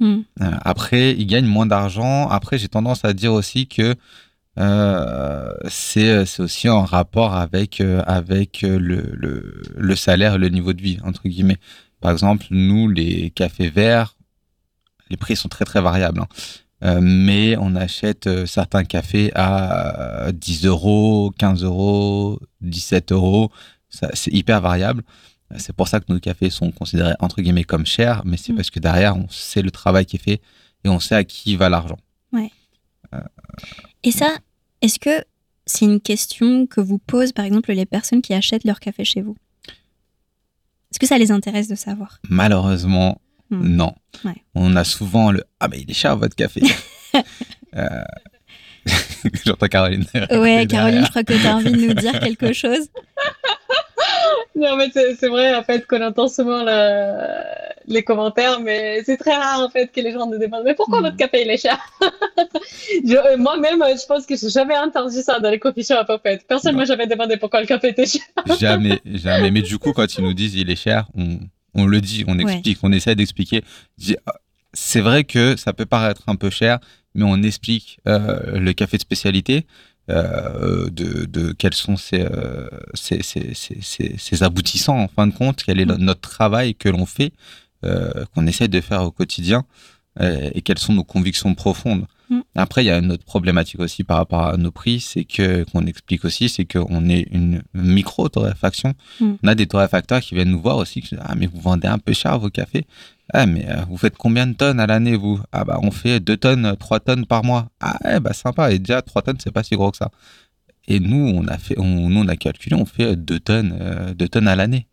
[0.00, 0.20] Hmm.
[0.40, 2.28] Euh, après, ils gagnent moins d'argent.
[2.28, 3.94] Après, j'ai tendance à dire aussi que
[4.58, 9.14] euh, c'est aussi en rapport avec euh, avec le,
[9.76, 11.58] le, salaire et le niveau de vie entre guillemets.
[12.00, 14.16] Par exemple, nous les cafés verts,
[15.10, 16.20] les prix sont très très variables.
[16.82, 17.00] hein.
[17.00, 23.50] Mais on achète certains cafés à euh, 10 euros, 15 euros, 17 euros.
[23.90, 25.02] C'est hyper variable.
[25.52, 28.52] Euh, C'est pour ça que nos cafés sont considérés entre guillemets comme chers, mais c'est
[28.52, 28.56] Mm.
[28.56, 30.40] parce que derrière, on sait le travail qui est fait
[30.84, 31.98] et on sait à qui va l'argent.
[34.04, 34.28] Et ça,
[34.82, 35.24] est-ce que
[35.66, 39.22] c'est une question que vous posent par exemple les personnes qui achètent leur café chez
[39.22, 39.36] vous?
[40.90, 42.20] Est-ce que ça les intéresse de savoir?
[42.28, 43.20] Malheureusement,
[43.50, 43.66] Hmm.
[43.66, 43.94] non.
[44.26, 44.44] Ouais.
[44.54, 46.60] On a souvent le Ah, mais il est cher votre café.
[47.74, 48.04] Euh,
[49.44, 50.04] J'entends Caroline.
[50.14, 50.66] Ouais, derrière.
[50.68, 52.88] Caroline, je crois que tu as envie de nous dire quelque chose.
[54.58, 57.42] Non, mais c'est vrai, en fait, qu'on entend souvent le-
[57.86, 61.00] les commentaires, mais c'est très rare, en fait, que les gens nous demandent Mais pourquoi
[61.00, 61.04] Mm.
[61.04, 61.78] votre café, il est cher?
[63.10, 66.44] Euh, Moi-même, je pense que j'ai jamais entendu ça dans les coffee shops, en fait.
[66.48, 66.78] Personne Non.
[66.80, 68.22] m'a jamais demandé pourquoi le café était cher.
[68.58, 69.50] Jamais, jamais.
[69.50, 71.38] Mais du coup, quand ils nous disent il est cher, on,
[71.74, 73.62] on le dit, on explique, on essaie d'expliquer.
[74.74, 76.78] C'est vrai que ça peut paraître un peu cher,
[77.14, 79.66] mais on explique euh, le café de spécialité,
[80.10, 85.62] euh, de, de quels sont euh, ses- ses- ses- ses aboutissants en fin de compte,
[85.64, 87.32] quel est le- notre travail que l'on fait,
[87.84, 89.64] euh, qu'on essaie de faire au quotidien,
[90.20, 92.04] et quelles sont nos convictions profondes.
[92.28, 92.40] Mm.
[92.56, 95.62] Après, il y a une autre problématique aussi par rapport à nos prix, c'est que
[95.70, 98.94] qu'on explique aussi, c'est qu'on est une micro torréfaction.
[99.20, 99.34] Mm.
[99.44, 101.86] On a des torréfacteurs qui viennent nous voir aussi, qui disent, ah mais vous vendez
[101.86, 102.84] un peu cher vos cafés.
[103.32, 105.40] Ah mais euh, vous faites combien de tonnes à l'année vous?
[105.52, 107.70] Ah bah on fait 2 tonnes, 3 tonnes par mois.
[107.80, 108.72] Ah ouais, bah sympa.
[108.72, 110.10] Et déjà 3 tonnes c'est pas si gros que ça.
[110.86, 114.14] Et nous on a fait, on, nous on a calculé, on fait 2 tonnes, euh,
[114.14, 114.86] 2 tonnes à l'année.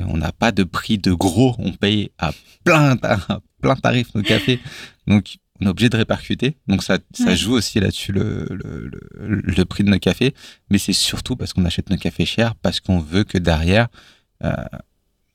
[0.00, 2.32] On n'a pas de prix de gros, on paye à
[2.64, 4.58] plein, à plein tarif nos cafés.
[5.06, 6.56] Donc on est obligé de répercuter.
[6.66, 7.36] Donc ça, ça Ouais.
[7.36, 10.34] joue aussi là-dessus le, le, le, le prix de nos cafés.
[10.68, 13.86] Mais c'est surtout parce qu'on achète nos cafés chers, parce qu'on veut que derrière,
[14.42, 14.52] euh,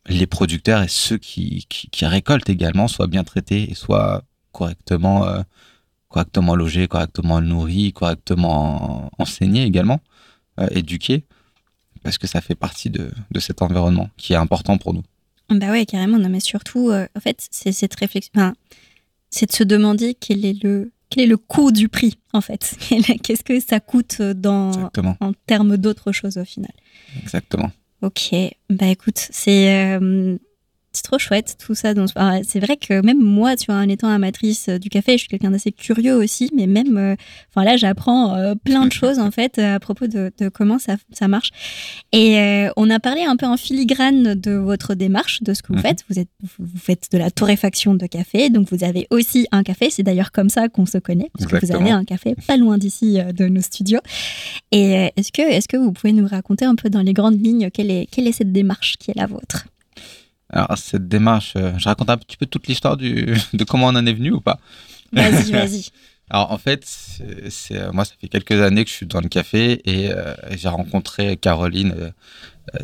[0.08, 5.26] les producteurs et ceux qui, qui, qui récoltent également soient bien traités et soient correctement,
[5.28, 5.42] euh,
[6.08, 10.00] correctement logés, correctement nourris, correctement enseignés également,
[10.60, 11.26] euh, éduqués,
[12.04, 15.04] parce que ça fait partie de, de cet environnement qui est important pour nous.
[15.50, 16.20] Bah ouais, carrément.
[16.20, 18.32] Non, mais surtout, euh, en fait, c'est cette réflexion.
[18.36, 18.54] enfin,
[19.30, 22.76] c'est de se demander quel est le quel est le coût du prix, en fait.
[23.24, 26.72] Qu'est-ce que ça coûte dans Exactement, en termes d'autre chose au final.
[27.20, 27.72] exactement.
[28.02, 28.34] Ok,
[28.70, 30.38] bah écoute, c'est euh,
[31.00, 31.94] c'est trop chouette tout ça.
[31.94, 32.10] Donc,
[32.44, 35.28] c'est vrai que même moi, tu vois, en étant amatrice euh, du café, je suis
[35.28, 37.16] quelqu'un d'assez curieux aussi, mais même, euh,
[37.50, 40.98] enfin là, j'apprends euh, plein de choses en fait à propos de, de comment ça,
[41.12, 41.52] ça marche.
[42.12, 45.70] Et euh, on a parlé un peu en filigrane de votre démarche, de ce que
[45.70, 45.82] vous Mhm.
[45.84, 46.04] faites.
[46.10, 46.30] Vous êtes,
[46.60, 49.90] vous faites de la torréfaction de café, donc vous avez aussi un café.
[49.90, 52.78] C'est d'ailleurs comme ça qu'on se connaît, parce que vous avez un café pas loin
[52.78, 54.00] d'ici euh, de nos studios.
[54.72, 57.40] Et euh, est-ce que, est-ce que vous pouvez nous raconter un peu dans les grandes
[57.44, 59.66] lignes quelle est, quelle est cette démarche qui est la vôtre?
[60.52, 63.96] Alors cette démarche, euh, je raconte un petit peu toute l'histoire du, de comment on
[63.96, 64.60] en est venu ou pas?
[65.14, 65.90] Vas-y, vas-y.
[66.32, 69.22] Alors en fait, c'est, c'est- euh, moi ça fait quelques années que je suis dans
[69.22, 72.12] le café et euh, j'ai rencontré Caroline euh,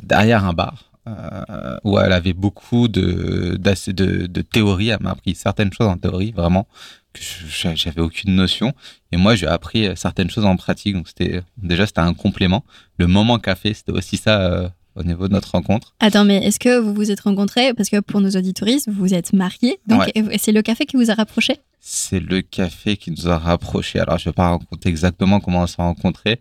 [0.03, 4.89] derrière un bar euh, où elle avait beaucoup de, de, de théorie.
[4.89, 6.67] Elle m'a appris certaines choses en théorie vraiment
[7.13, 8.73] que je- j'avais aucune notion
[9.11, 10.95] et moi j'ai appris certaines choses en pratique.
[10.95, 12.63] Donc c'était déjà c'était un complément.
[12.97, 15.93] Le moment café c'était aussi ça au niveau de notre rencontre.
[15.99, 17.73] Attends, mais est-ce que vous vous êtes rencontrés?
[17.73, 19.79] Parce que pour nos auditoristes, vous vous êtes mariés.
[19.87, 20.11] Donc, Ouais.
[20.15, 23.99] et c'est le café qui vous a rapprochés C'est le café qui nous a rapprochés.
[23.99, 26.39] Alors, je ne vais pas raconter exactement comment on s'est rencontrés,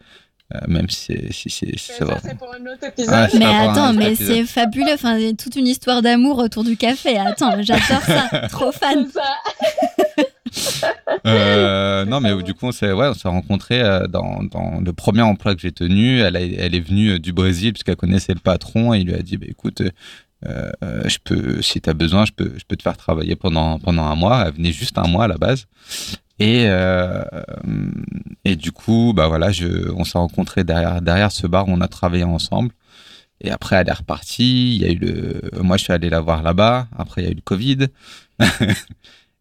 [0.55, 2.21] euh, même si c'est si, c'est- si c'est Ça, vrai.
[2.23, 3.29] c'est pour un autre épisode.
[3.39, 4.93] Mais attends, mais c'est fabuleux.
[4.95, 7.19] Enfin, il y a toute une histoire d'amour autour du café.
[7.19, 8.29] Attends, j'adore ça.
[8.51, 9.07] Trop fan.
[9.09, 10.24] C'est ça.
[11.27, 15.23] Euh, non, mais du coup, on s'est ouais, on rencontrés euh, dans, dans le premier
[15.23, 16.21] emploi que j'ai tenu.
[16.21, 19.37] Elle, est venue euh, du Brésil puisqu'elle connaissait le patron et il lui a dit
[19.37, 19.83] bah, écoute,
[20.43, 24.05] je peux, si tu as besoin, je peux, je peux te faire travailler pendant, pendant
[24.05, 24.45] un mois.
[24.47, 25.67] Elle venait juste un mois à la base.
[26.39, 26.67] Et,
[28.45, 29.51] et du coup, bah voilà,
[29.97, 32.73] on s'est rencontrés derrière, derrière ce bar où on a travaillé ensemble.
[33.41, 34.77] Et après, elle est repartie.
[34.77, 36.89] Il y a eu le, moi, je suis allé la voir là-bas.
[36.97, 37.87] Après, il y a eu le Covid.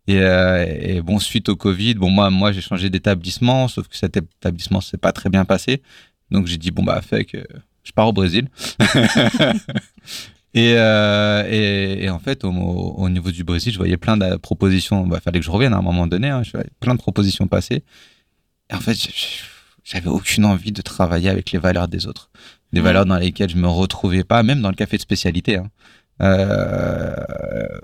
[0.07, 3.95] et, euh, et bon, suite au Covid, bon, moi, moi, j'ai changé d'établissement, sauf que
[3.97, 5.81] cet établissement s'est pas très bien passé.
[6.31, 7.37] Donc, j'ai dit, bon, bah, fait que
[7.83, 8.47] je pars au Brésil.
[10.53, 14.35] et, euh, et, et en fait, au, au niveau du Brésil, je voyais plein de
[14.37, 15.05] propositions.
[15.05, 16.29] Il bah, fallait que je revienne à un moment donné.
[16.29, 17.83] Hein, je voyais plein de propositions passer.
[18.69, 18.97] Et en fait,
[19.83, 22.29] j'avais aucune envie de travailler avec les valeurs des autres.
[22.71, 22.85] Des Ouais.
[22.85, 25.57] valeurs dans lesquelles je me retrouvais pas, même dans le café de spécialité.
[25.57, 25.69] Hein.
[26.21, 27.15] Euh,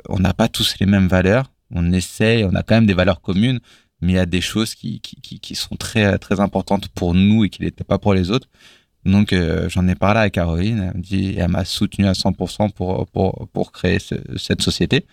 [0.07, 1.51] on n'a pas tous les mêmes valeurs.
[1.71, 3.59] On essaie, on a quand même des valeurs communes,
[4.01, 7.13] mais il y a des choses qui, qui, qui, qui sont très, très importantes pour
[7.13, 8.47] nous et qui n'étaient pas pour les autres.
[9.05, 10.89] Donc, euh, j'en ai parlé à Caroline.
[10.91, 15.05] Elle, me dit, elle m'a soutenu à 100% pour, pour, pour créer ce- cette société.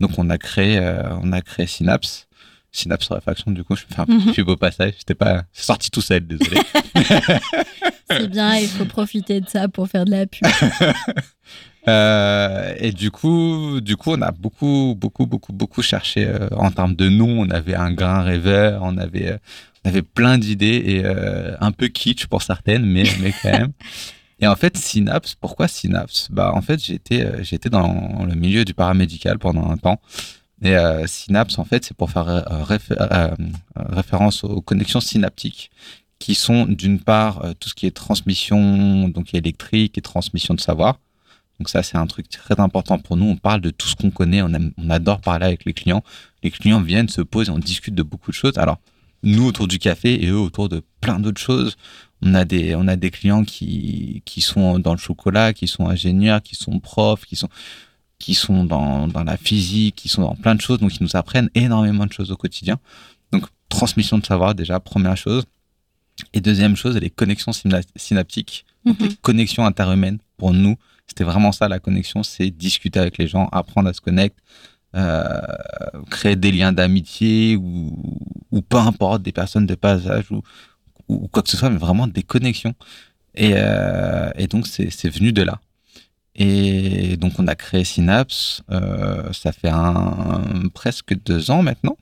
[0.00, 2.26] Donc, on a créé, euh, on a créé Synapse.
[2.72, 4.24] Synapse Réfaction, du coup, je faire un Mhm.
[4.32, 4.94] petit beau passage.
[4.98, 6.58] C'était pas, c'est sorti tout seul, désolé.
[8.10, 10.46] C'est bien, il faut profiter de ça pour faire de la pub.
[11.86, 16.70] Euh, et du coup, du coup, on a beaucoup, beaucoup, beaucoup, beaucoup cherché euh, en
[16.70, 17.40] termes de noms.
[17.40, 19.38] On avait un grain rêveur, on avait, euh,
[19.84, 23.72] on avait plein d'idées et euh, un peu kitsch pour certaines, mais, mais quand même.
[24.40, 26.28] Et en fait, Synapse, pourquoi Synapse?
[26.30, 30.00] Bah, en fait, j'étais euh, j'étais dans le milieu du paramédical pendant un temps.
[30.60, 32.44] Et euh, Synapse, en fait, c'est pour faire
[33.76, 35.70] référence aux connexions synaptiques,
[36.18, 40.98] qui sont d'une part tout ce qui est transmission donc électrique et transmission de savoir.
[41.58, 43.26] Donc ça, c'est un truc très important pour nous.
[43.26, 44.42] On parle de tout ce qu'on connaît.
[44.42, 46.02] On, on adore parler avec les clients.
[46.42, 48.58] Les clients viennent, se posent et on discute de beaucoup de choses.
[48.58, 48.78] Alors,
[49.22, 51.76] nous autour du café et eux autour de plein d'autres choses.
[52.22, 55.88] On a des, on a des clients qui, qui sont dans le chocolat, qui sont
[55.88, 57.48] ingénieurs, qui sont profs, qui sont,
[58.18, 61.16] qui sont dans, dans la physique, qui sont dans plein de choses, donc ils nous
[61.16, 62.78] apprennent énormément de choses au quotidien.
[63.32, 65.44] Donc, transmission de savoir, déjà, première chose.
[66.32, 67.52] Et deuxième chose, les connexions
[67.96, 70.18] synaptiques, donc les connexions interhumaines.
[70.36, 70.76] Pour nous,
[71.06, 74.40] c'était vraiment ça la connexion, c'est discuter avec les gens, apprendre à se connecter,
[74.96, 75.40] euh,
[76.10, 80.42] créer des liens d'amitié ou, peu importe, des personnes de passage ou,
[81.08, 82.74] ou quoi que ce soit, mais vraiment des connexions.
[83.34, 85.60] Et, euh, donc, c'est venu de là.
[86.36, 88.62] Et donc, on a créé Synapse.
[88.70, 89.72] Euh, ça fait
[90.74, 91.96] presque deux ans maintenant.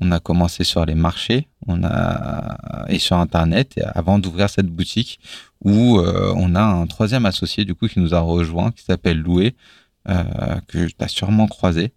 [0.00, 4.66] On a commencé sur les marchés, on a et sur Internet, et avant d'ouvrir cette
[4.66, 5.18] boutique
[5.64, 9.18] où euh, on a un troisième associé du coup qui nous a rejoint, qui s'appelle
[9.18, 9.54] Loué,
[10.08, 10.22] euh,
[10.68, 11.92] que tu as sûrement croisé.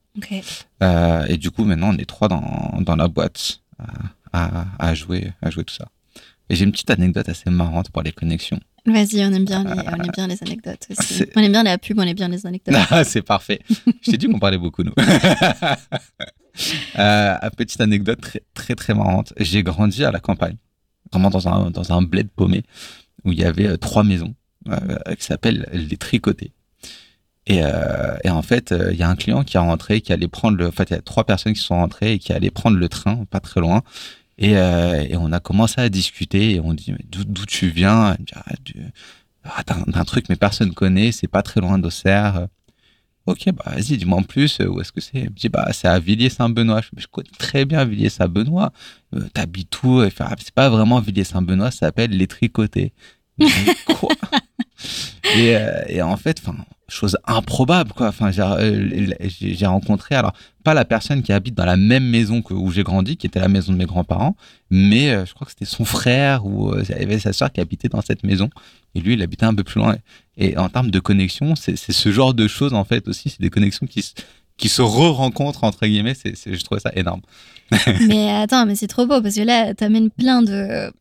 [0.82, 3.62] Euh, et du coup, maintenant, on est trois dans, dans la boîte
[4.34, 5.88] à, à, jouer, à jouer tout ça.
[6.50, 8.60] Et j'ai une petite anecdote assez marrante pour les connexions.
[8.86, 11.26] Vas-y, on aime bien les, on aime bien les anecdotes aussi.
[11.36, 12.76] On aime bien la pub, on aime bien les anecdotes.
[12.90, 13.60] Ah, c'est parfait.
[14.02, 14.94] Je t'ai dit qu'on parlait beaucoup, nous.
[16.98, 19.34] euh, petite anecdote très, très, très marrante.
[19.38, 20.58] J'ai grandi à la campagne,
[21.12, 22.64] vraiment dans un, dans un bled paumé,
[23.26, 24.36] où il y avait euh, trois maisons
[24.70, 26.52] euh, qui s'appellent les tricotés.
[27.48, 30.58] Et, euh, en fait, il y a un client qui est rentré, qui allait prendre
[30.58, 30.68] le.
[30.68, 32.88] En fait, il y a trois personnes qui sont rentrées et qui allaient prendre le
[32.90, 33.82] train, pas très loin.
[34.40, 38.16] Et, euh, on a commencé à discuter et on dit d'où tu viens?
[38.34, 38.46] Ah,
[39.44, 42.48] ah d'un truc mais personne connaît, c'est pas très loin d'Auxerre.
[43.30, 45.20] Ok, bah vas-y, dis-moi en plus, où est-ce que c'est?
[45.20, 46.82] Il me dit, bah c'est à Villiers-Saint-Benoît.
[46.82, 48.74] Je, je, connais très bien Villiers-Saint-Benoît.
[49.14, 50.02] Euh, T'habites où?
[50.02, 52.92] Ah, C'est pas vraiment Villiers-Saint-Benoît, ça s'appelle Les Tricotés.
[53.86, 54.16] Quoi?
[55.36, 56.58] Et, euh, et, en fait, enfin,
[56.92, 58.08] chose improbable quoi.
[58.08, 60.34] Enfin euh, j'ai rencontré alors
[60.64, 63.40] pas la personne qui habite dans la même maison que où j'ai grandi qui était
[63.40, 64.36] la maison de mes grands-parents
[64.70, 67.52] mais euh, je crois que c'était son frère ou euh, il y avait sa soeur
[67.52, 68.50] qui habitait dans cette maison.
[68.96, 69.96] Et lui il habitait un peu plus loin.
[70.38, 73.50] Et en termes de connexion c'est ce genre de choses en fait aussi c'est des
[73.50, 74.14] connexions qui
[74.58, 76.16] qui se re-rencontrent entre guillemets.
[76.16, 77.22] C'est je trouvais ça énorme.
[78.08, 80.92] Mais attends mais c'est trop beau parce que là t'amènes plein de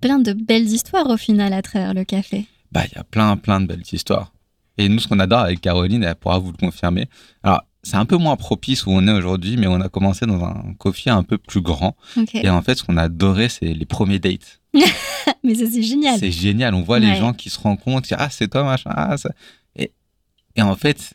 [0.00, 2.46] plein de belles histoires au final à travers le café.
[2.72, 4.33] Bah il y a plein plein de belles histoires
[4.78, 7.06] et nous, ce qu'on adore avec Caroline, elle pourra vous le confirmer.
[7.42, 10.42] Alors, c'est un peu moins propice où on est aujourd'hui, mais on a commencé dans
[10.42, 11.96] un coffee un peu plus grand.
[12.32, 14.60] Et en fait, ce qu'on a adoré, c'est les premiers dates.
[15.44, 16.18] mais ça, c'est génial.
[16.18, 16.74] C'est génial.
[16.74, 18.90] On voit les gens qui se rencontrent, ah, c'est toi, machin.
[18.92, 19.30] Ah, ça.
[19.76, 19.92] Et,
[20.56, 21.14] et en fait,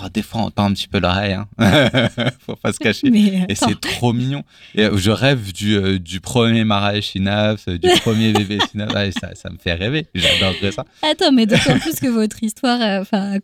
[0.00, 1.46] Oh, des fois, on tend un petit peu l'oreille, hein.
[2.46, 3.08] faut pas se cacher.
[3.48, 4.42] et c'est trop mignon.
[4.74, 8.58] Et euh, je rêve du, euh, du premier mariage Synapse, du premier bébé.
[8.78, 10.06] Ah, ça, ça me fait rêver.
[10.14, 10.86] J'adorerais ça.
[11.02, 13.38] Attends, mais d'autant plus que votre histoire, enfin,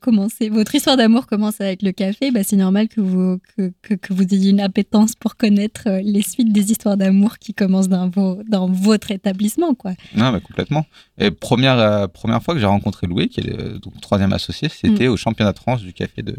[0.50, 2.30] votre histoire d'amour commence avec le café.
[2.30, 6.00] Bah, c'est normal que vous, que, que, que, vous ayez une appétence pour connaître euh,
[6.02, 9.92] les suites des histoires d'amour qui commencent dans, vos, dans votre établissement, quoi.
[10.16, 10.86] Non, mais complètement.
[11.18, 15.12] Et première, première fois que j'ai rencontré Louis, qui est le troisième associé, c'était mm.
[15.12, 16.37] au championnat de France du café de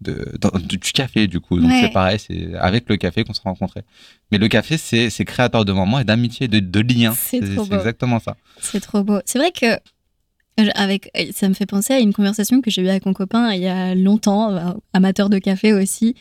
[0.00, 0.22] de,
[0.58, 1.58] du café du coup.
[1.58, 3.84] Donc c'est pareil, c'est avec le café qu'on se rencontrait.
[4.30, 7.14] Mais le café, c'est créateur de moments et d'amitié, de, de liens.
[7.16, 8.36] C'est exactement ça.
[8.60, 9.20] C'est trop beau.
[9.24, 9.78] C'est vrai que
[10.74, 13.62] avec, ça me fait penser à une conversation que j'ai eue avec mon copain il
[13.62, 16.14] y a longtemps, euh, amateur de café aussi.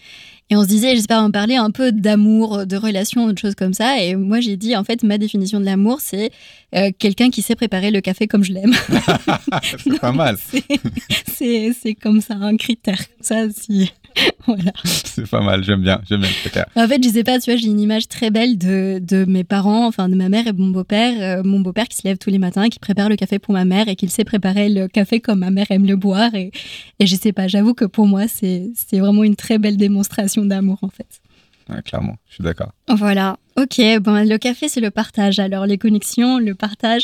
[0.52, 3.74] Et on se disait, j'espère en parler un peu d'amour, de relations, de choses comme
[3.74, 4.04] ça.
[4.04, 6.30] Et moi, j'ai dit, en fait, ma définition de l'amour, c'est
[6.76, 8.74] euh, quelqu'un qui sait préparer le café comme je l'aime.
[9.64, 10.38] c'est pas mal.
[11.28, 13.02] C'est comme ça, un critère.
[13.22, 13.92] Ça, si
[14.46, 14.72] voilà.
[14.84, 17.68] C'est pas mal, j'aime bien, j'aime bien En fait, je sais pas, tu vois, j'ai
[17.68, 21.40] une image très belle de, de, mes parents, enfin de ma mère et mon beau-père.
[21.40, 23.66] Euh, mon beau-père qui se lève tous les matins, qui prépare le café pour ma
[23.66, 26.34] mère et qui sait préparer le café comme ma mère aime le boire.
[26.36, 26.52] Et,
[27.00, 30.80] et je sais pas, j'avoue que pour moi, c'est vraiment une très belle démonstration d'amour
[30.82, 31.22] en fait.
[31.84, 32.72] clairement, je suis d'accord.
[32.88, 35.40] Voilà, ok, bon, le café c'est le partage.
[35.40, 37.04] Alors les connexions, le partage.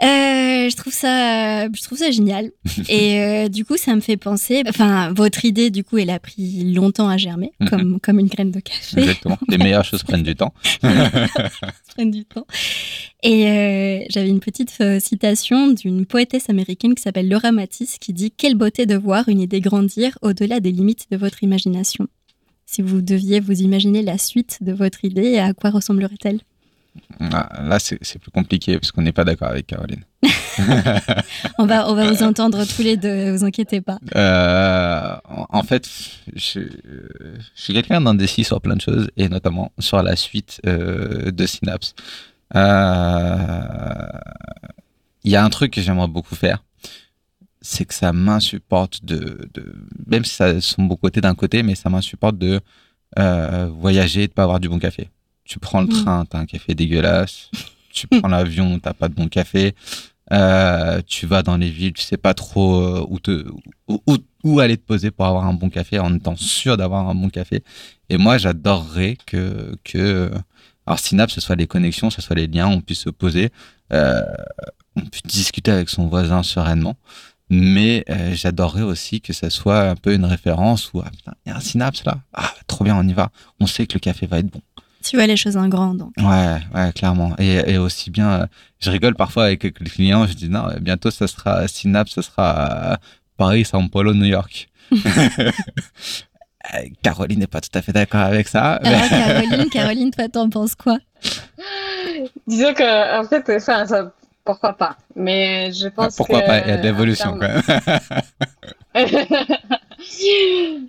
[0.00, 2.52] Euh, je trouve ça, je trouve ça génial.
[2.88, 4.62] Et euh, du coup, ça me fait penser.
[4.68, 7.68] Enfin, votre idée, du coup, elle a pris longtemps à germer, mhm.
[7.68, 9.00] comme comme une graine de café.
[9.00, 9.38] Exactement.
[9.48, 10.54] Les meilleures choses prennent du temps.
[11.96, 12.46] prennent du temps.
[13.24, 18.30] Et euh, j'avais une petite citation d'une poétesse américaine qui s'appelle Laura Matisse qui dit
[18.30, 22.06] Quelle beauté de voir une idée grandir au-delà des limites de votre imagination.
[22.70, 26.40] Si vous deviez vous imaginer la suite de votre idée, à quoi ressemblerait-elle?
[27.20, 30.02] Ah, là, c'est plus compliqué parce qu'on n'est pas d'accord avec Caroline.
[31.58, 33.98] On va, on va vous entendre tous les deux, vous inquiétez pas.
[34.16, 35.16] Euh,
[35.50, 35.88] en fait,
[36.34, 41.30] je, je suis quelqu'un d'indécis sur plein de choses et notamment sur la suite euh,
[41.30, 41.94] de Synapse.
[42.56, 44.08] Euh,
[45.24, 46.64] Il y a un truc que j'aimerais beaucoup faire,
[47.60, 49.74] c'est que ça m'insupporte de, de,
[50.06, 52.60] même si ça sont beaux côtés d'un côté, mais ça m'insupporte de
[53.18, 55.10] euh, voyager et de pas avoir du bon café.
[55.48, 56.02] Tu prends le Mm.
[56.04, 57.50] train, t'as un café dégueulasse.
[57.92, 59.74] tu prends l'avion, t'as pas de bon café.
[60.30, 63.46] Euh, tu vas dans les villes, tu sais pas trop euh, où, te,
[63.88, 67.08] où, où- où aller te poser pour avoir un bon café en étant sûr d'avoir
[67.08, 67.64] un bon café.
[68.10, 70.30] Et moi, j'adorerais que, que,
[70.86, 73.48] alors Synapse, ce soit les connexions, ce soit les liens, on puisse se poser,
[73.94, 74.20] euh,
[74.96, 76.96] on puisse discuter avec son voisin sereinement.
[77.50, 81.48] Mais euh, j'adorerais aussi que ça soit un peu une référence où, ah, putain, il
[81.48, 82.18] y a un Synapse là.
[82.34, 83.30] Ah, trop bien, on y va.
[83.60, 84.60] On sait que le café va être bon.
[85.04, 86.12] Tu vois les choses en grand, donc.
[86.18, 87.34] Ouais, ouais, clairement.
[87.38, 88.46] Et, et aussi bien, euh,
[88.80, 92.92] je rigole parfois avec les clients, je dis non, bientôt ça sera Synapse, ça sera
[92.92, 92.96] euh,
[93.36, 94.68] Paris, São Paulo, New York.
[96.74, 98.78] Euh, Caroline n'est pas tout à fait d'accord avec ça.
[98.82, 100.98] mais- Alors, Caroline, Caroline, toi, t'en penses quoi?
[102.46, 104.12] Disons que, en fait, enfin, ça,
[104.44, 104.96] pourquoi pas.
[105.16, 107.62] Mais je pense Pourquoi que, pas Il y a de l'évolution quand même.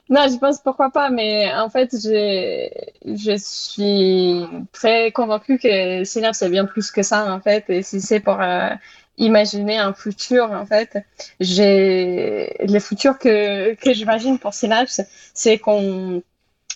[0.09, 2.69] non, je pense pourquoi pas, mais en fait, je,
[3.05, 7.65] je suis très convaincue que Synapse c'est bien plus que ça, en fait.
[7.69, 8.69] Et si c'est pour euh,
[9.17, 10.97] imaginer un futur, en fait,
[11.39, 15.01] j'ai le futur que, que j'imagine pour Synapse,
[15.33, 16.23] c'est qu'on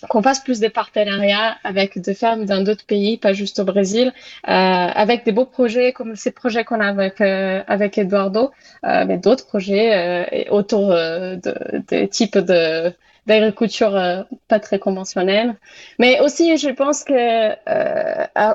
[0.08, 4.12] qu'on fasse plus de partenariats avec des fermes dans d'autres pays, pas juste au Brésil,
[4.48, 8.50] euh, avec des beaux projets comme ces projets qu'on a avec euh, avec Eduardo,
[8.84, 11.54] euh, mais d'autres projets euh, autour euh, de,
[11.90, 12.92] de types de
[13.26, 15.54] d'agriculture euh, pas très conventionnelle.
[15.98, 17.54] Mais aussi, je pense que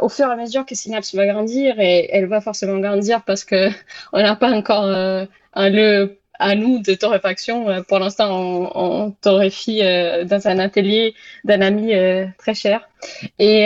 [0.03, 3.43] au fur et à mesure que Synapse va grandir, et elle va forcément grandir parce
[3.43, 3.69] que
[4.13, 7.69] on n'a pas encore un lieu à nous de torréfaction.
[7.69, 8.29] Euh, Pour l'instant,
[8.73, 11.13] on, torréfie euh, dans un atelier
[11.43, 12.89] d'un ami euh, très cher.
[13.37, 13.65] Et,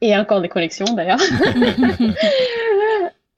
[0.00, 1.20] et encore des collections d'ailleurs.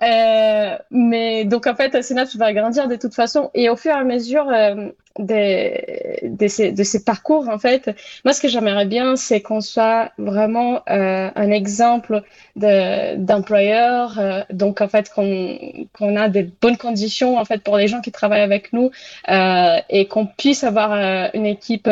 [0.00, 3.50] Euh, mais donc en fait, Synapse va grandir de toute façon.
[3.54, 7.90] Et au fur et à mesure euh, des, de, ces, de ces parcours, en fait,
[8.24, 12.22] moi ce que j'aimerais bien, c'est qu'on soit vraiment euh, un exemple
[12.54, 15.58] de, d'employeur, euh, donc en fait qu'on,
[15.92, 18.92] qu'on a des bonnes conditions en fait pour les gens qui travaillent avec nous
[19.28, 20.92] euh, et qu'on puisse avoir
[21.34, 21.88] une équipe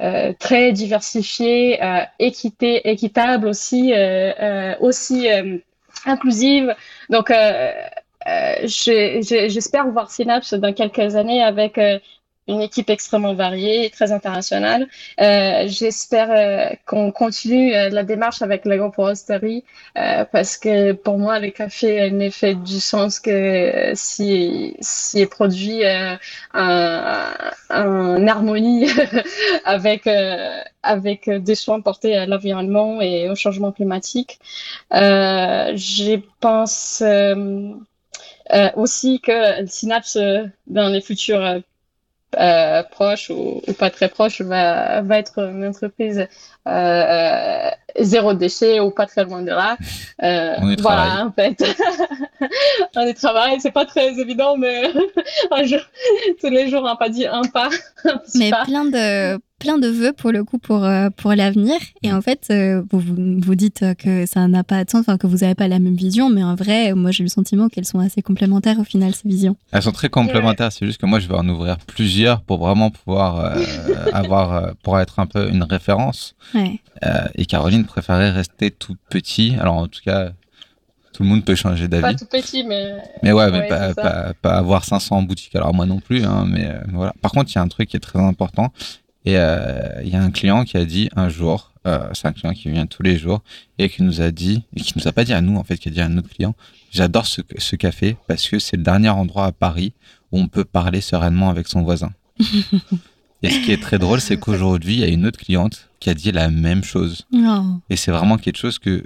[0.00, 5.28] euh, très diversifiée, euh, équité, équitable aussi, euh, aussi
[6.06, 6.74] inclusive.
[7.10, 7.72] Donc, euh,
[8.26, 11.98] euh, j'espère voir Synapse dans quelques années avec euh,
[12.48, 14.88] une équipe extrêmement variée et très internationale.
[15.20, 19.64] Euh, j'espère euh, qu'on continue euh, la démarche avec l'agroforesterie
[19.96, 25.26] euh, parce que pour moi, le café ne fait du sens que si, si est
[25.26, 25.82] produit
[26.54, 28.88] en, harmonie
[29.64, 30.08] avec,
[30.82, 34.40] avec des soins portés à l'environnement et au changement climatique.
[34.90, 37.02] Je pense
[38.76, 40.18] aussi que le Synapse,
[40.66, 41.62] dans les futurs
[42.38, 46.26] euh, proches ou, ou pas très proches, va, va être une entreprise
[46.66, 49.76] euh, zéro déchet ou pas très loin de là.
[50.22, 51.62] Euh, On y voilà, en fait.
[52.96, 54.84] On y travaille, c'est pas très évident, mais
[55.50, 55.80] un jour,
[56.40, 57.68] tous les jours, un pas dit un pas.
[58.04, 58.64] un petit Mais pas.
[58.64, 61.76] plein de, plein de vœux pour le coup pour, euh, pour l'avenir.
[62.02, 63.00] Et en fait, euh, vous,
[63.38, 65.94] vous, dites que ça n'a pas de sens, enfin que vous n'avez pas la même
[65.94, 69.28] vision, mais en vrai, moi j'ai le sentiment qu'elles sont assez complémentaires au final, ces
[69.28, 69.56] visions.
[69.70, 72.90] Elles sont très complémentaires, c'est juste que moi je vais en ouvrir plusieurs pour vraiment
[72.90, 73.64] pouvoir euh,
[74.12, 76.34] avoir, pour être un peu une référence.
[76.54, 76.80] Ouais.
[77.04, 79.54] Euh, et Caroline préférait rester tout petit.
[79.60, 80.32] Alors en tout cas,
[81.12, 82.16] tout le monde peut changer Pas d'avis.
[82.16, 85.54] tout petit, mais Mais ouais, mais Ouais, pas, pas, pas avoir 500 en boutique.
[85.54, 87.12] Alors moi non plus, hein, mais euh, voilà.
[87.20, 88.72] Par contre, il y a un truc qui est très important.
[89.24, 92.32] Et euh, il y a un client qui a dit un jour, euh, c'est un
[92.32, 93.42] client qui vient tous les jours
[93.78, 95.76] et qui nous a dit, et qui nous a pas dit à nous en fait,
[95.76, 96.54] qui a dit à un autre client,
[96.90, 99.92] j'adore ce, ce café parce que c'est le dernier endroit à Paris
[100.32, 102.12] où on peut parler sereinement avec son voisin.
[103.42, 106.10] et ce qui est très drôle, c'est qu'aujourd'hui, il y a une autre cliente qui
[106.10, 107.26] a dit la même chose.
[107.32, 107.62] Oh.
[107.90, 109.04] Et c'est vraiment quelque chose que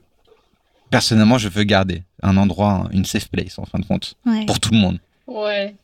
[0.90, 2.02] personnellement je veux garder.
[2.22, 4.46] Un endroit, une safe place en fin de compte, Ouais.
[4.46, 4.98] pour tout le monde.
[5.26, 5.74] Ouais.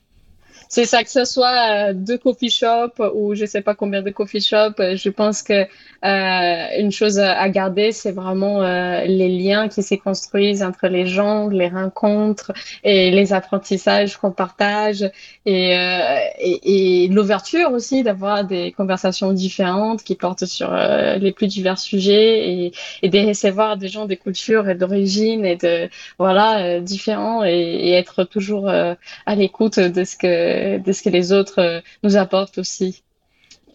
[0.69, 4.09] C'est ça que ce soit euh, deux coffee shops ou je sais pas combien de
[4.09, 4.79] coffee shops.
[4.79, 5.65] Je pense que
[6.05, 11.05] euh, une chose à garder, c'est vraiment euh, les liens qui se construisent entre les
[11.05, 12.51] gens, les rencontres
[12.83, 15.09] et les apprentissages qu'on partage
[15.45, 21.47] et, euh, et, l'ouverture aussi d'avoir des conversations différentes qui portent sur euh, les plus
[21.47, 26.79] divers sujets et, et de recevoir des gens des cultures et d'origine et de voilà
[26.79, 30.27] différents et, être toujours à l'écoute de ce que
[30.79, 33.03] de ce que les autres nous apportent aussi.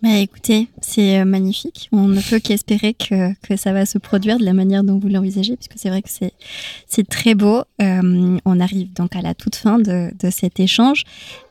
[0.00, 1.88] Bah, écoutez, c'est euh, magnifique.
[1.90, 5.08] On ne peut qu'espérer que, que, ça va se produire de la manière dont vous
[5.08, 6.34] l'envisagez, puisque c'est vrai que c'est,
[6.86, 7.64] c'est très beau.
[7.82, 11.02] Euh, on arrive donc à la toute fin de, de cet échange.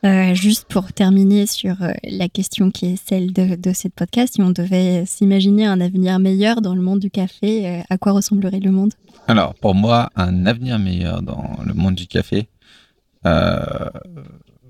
[0.06, 4.34] Euh, juste pour terminer sur euh, la question qui est celle de, de cette podcast,
[4.36, 8.60] si on devait s'imaginer un avenir meilleur dans le monde du café, à quoi ressemblerait
[8.60, 8.94] le monde?
[9.26, 12.48] Alors, pour moi, un avenir meilleur dans le monde du café,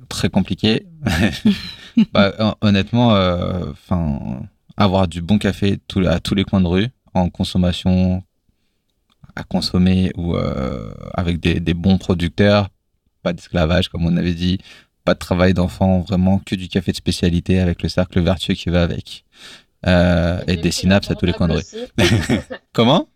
[0.09, 0.87] très compliqué.
[2.13, 3.09] bah, honnêtement,
[3.71, 4.47] enfin, euh,
[4.77, 8.23] avoir du bon café tout, à tous les coins de rue en consommation
[9.35, 12.69] à consommer ou euh, avec des, des, bons producteurs,
[13.23, 14.59] pas d'esclavage comme on avait dit,
[15.05, 18.69] pas de travail d'enfant, vraiment que du café de spécialité avec le cercle vertueux qui
[18.69, 19.25] va avec.
[19.87, 21.63] Euh, et, et des synapses à tous les coins de rue.
[22.73, 23.09] Comment?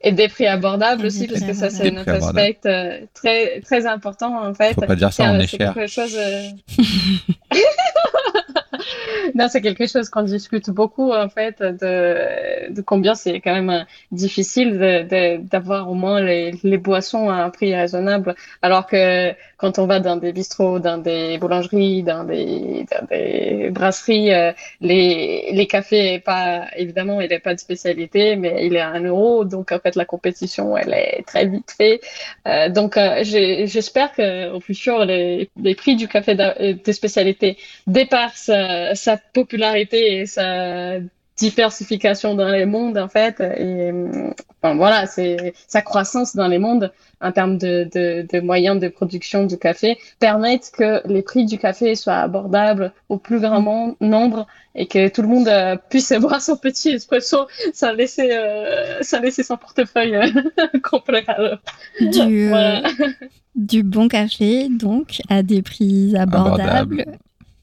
[0.00, 4.46] Et des prix abordables aussi, parce que ça, c'est notre aspect euh, très, très important,
[4.46, 4.74] en fait.
[4.74, 5.74] Faut pas dire ça, on est, cher.
[5.74, 6.50] Quelque chose, euh...
[9.34, 14.78] non, c'est quelque chose qu'on discute beaucoup, en fait, de, combien c'est quand même difficile
[15.50, 19.98] d'avoir au moins les, les, boissons à un prix raisonnable, alors que quand on va
[19.98, 26.20] dans des bistrots, dans des boulangeries, dans des, dans des brasseries, euh, les, les cafés,
[26.20, 29.80] pas, évidemment, il n'est pas de spécialité, mais il est à un euro, donc en
[29.80, 32.02] fait, la compétition, elle est très vite faite.
[32.46, 37.58] Euh, donc, euh, j'espère qu'au futur, les, les prix du café de, de spécialité
[37.88, 38.50] dépassent
[38.94, 40.98] sa popularité et sa
[41.38, 43.92] diversification dans les mondes en fait et
[44.60, 48.88] enfin, voilà c'est sa croissance dans les mondes en termes de, de, de, moyens de
[48.88, 54.46] production du café permettent que les prix du café soient abordables au plus grand nombre
[54.74, 59.20] et que tout le monde euh, puisse boire son petit espresso sans laisser euh, sans
[59.20, 60.30] laisser son portefeuille euh,
[60.82, 61.24] complet
[62.00, 62.82] du, voilà.
[63.54, 67.02] du bon café donc à des prix abordables.
[67.02, 67.18] Abordable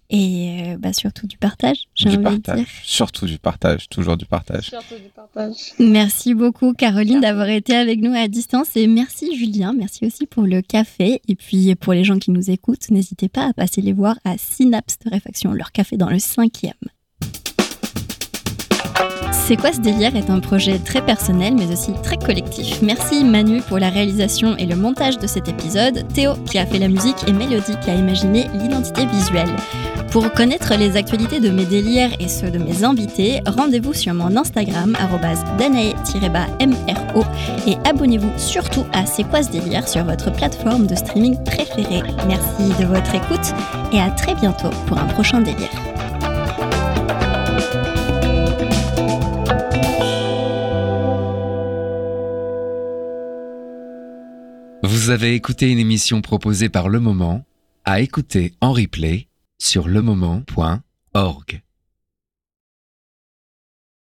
[0.10, 2.56] et euh, bah, surtout du partage, j'ai envie partage.
[2.56, 2.70] de dire.
[2.84, 4.70] Surtout du partage, toujours du partage.
[4.70, 5.74] Surtout du partage.
[5.80, 10.44] Merci beaucoup Caroline d'avoir été avec nous à distance et merci Julien, merci aussi pour
[10.44, 13.94] le café et puis pour les gens qui nous écoutent, n'hésitez pas à passer les
[13.94, 16.74] voir à Synapse de Réfaction, leur café dans le cinquième.
[19.48, 22.82] C'est quoi ce délire est un projet très personnel mais aussi très collectif.
[22.82, 26.80] Merci Manu pour la réalisation et le montage de cet épisode, Théo qui a fait
[26.80, 29.56] la musique et Mélodie qui a imaginé l'identité visuelle.
[30.10, 34.36] Pour connaître les actualités de mes délires et ceux de mes invités, rendez-vous sur mon
[34.36, 34.98] Instagram
[35.60, 37.24] danae-mro
[37.68, 42.02] et abonnez-vous surtout à C'est quoi ce délire sur votre plateforme de streaming préférée.
[42.28, 43.54] Merci de votre écoute
[43.94, 45.70] et à très bientôt pour un prochain délire.
[54.88, 57.44] Vous avez écouté une émission proposée par Le Moment,
[57.86, 61.65] à écouter en replay sur lemoment.org.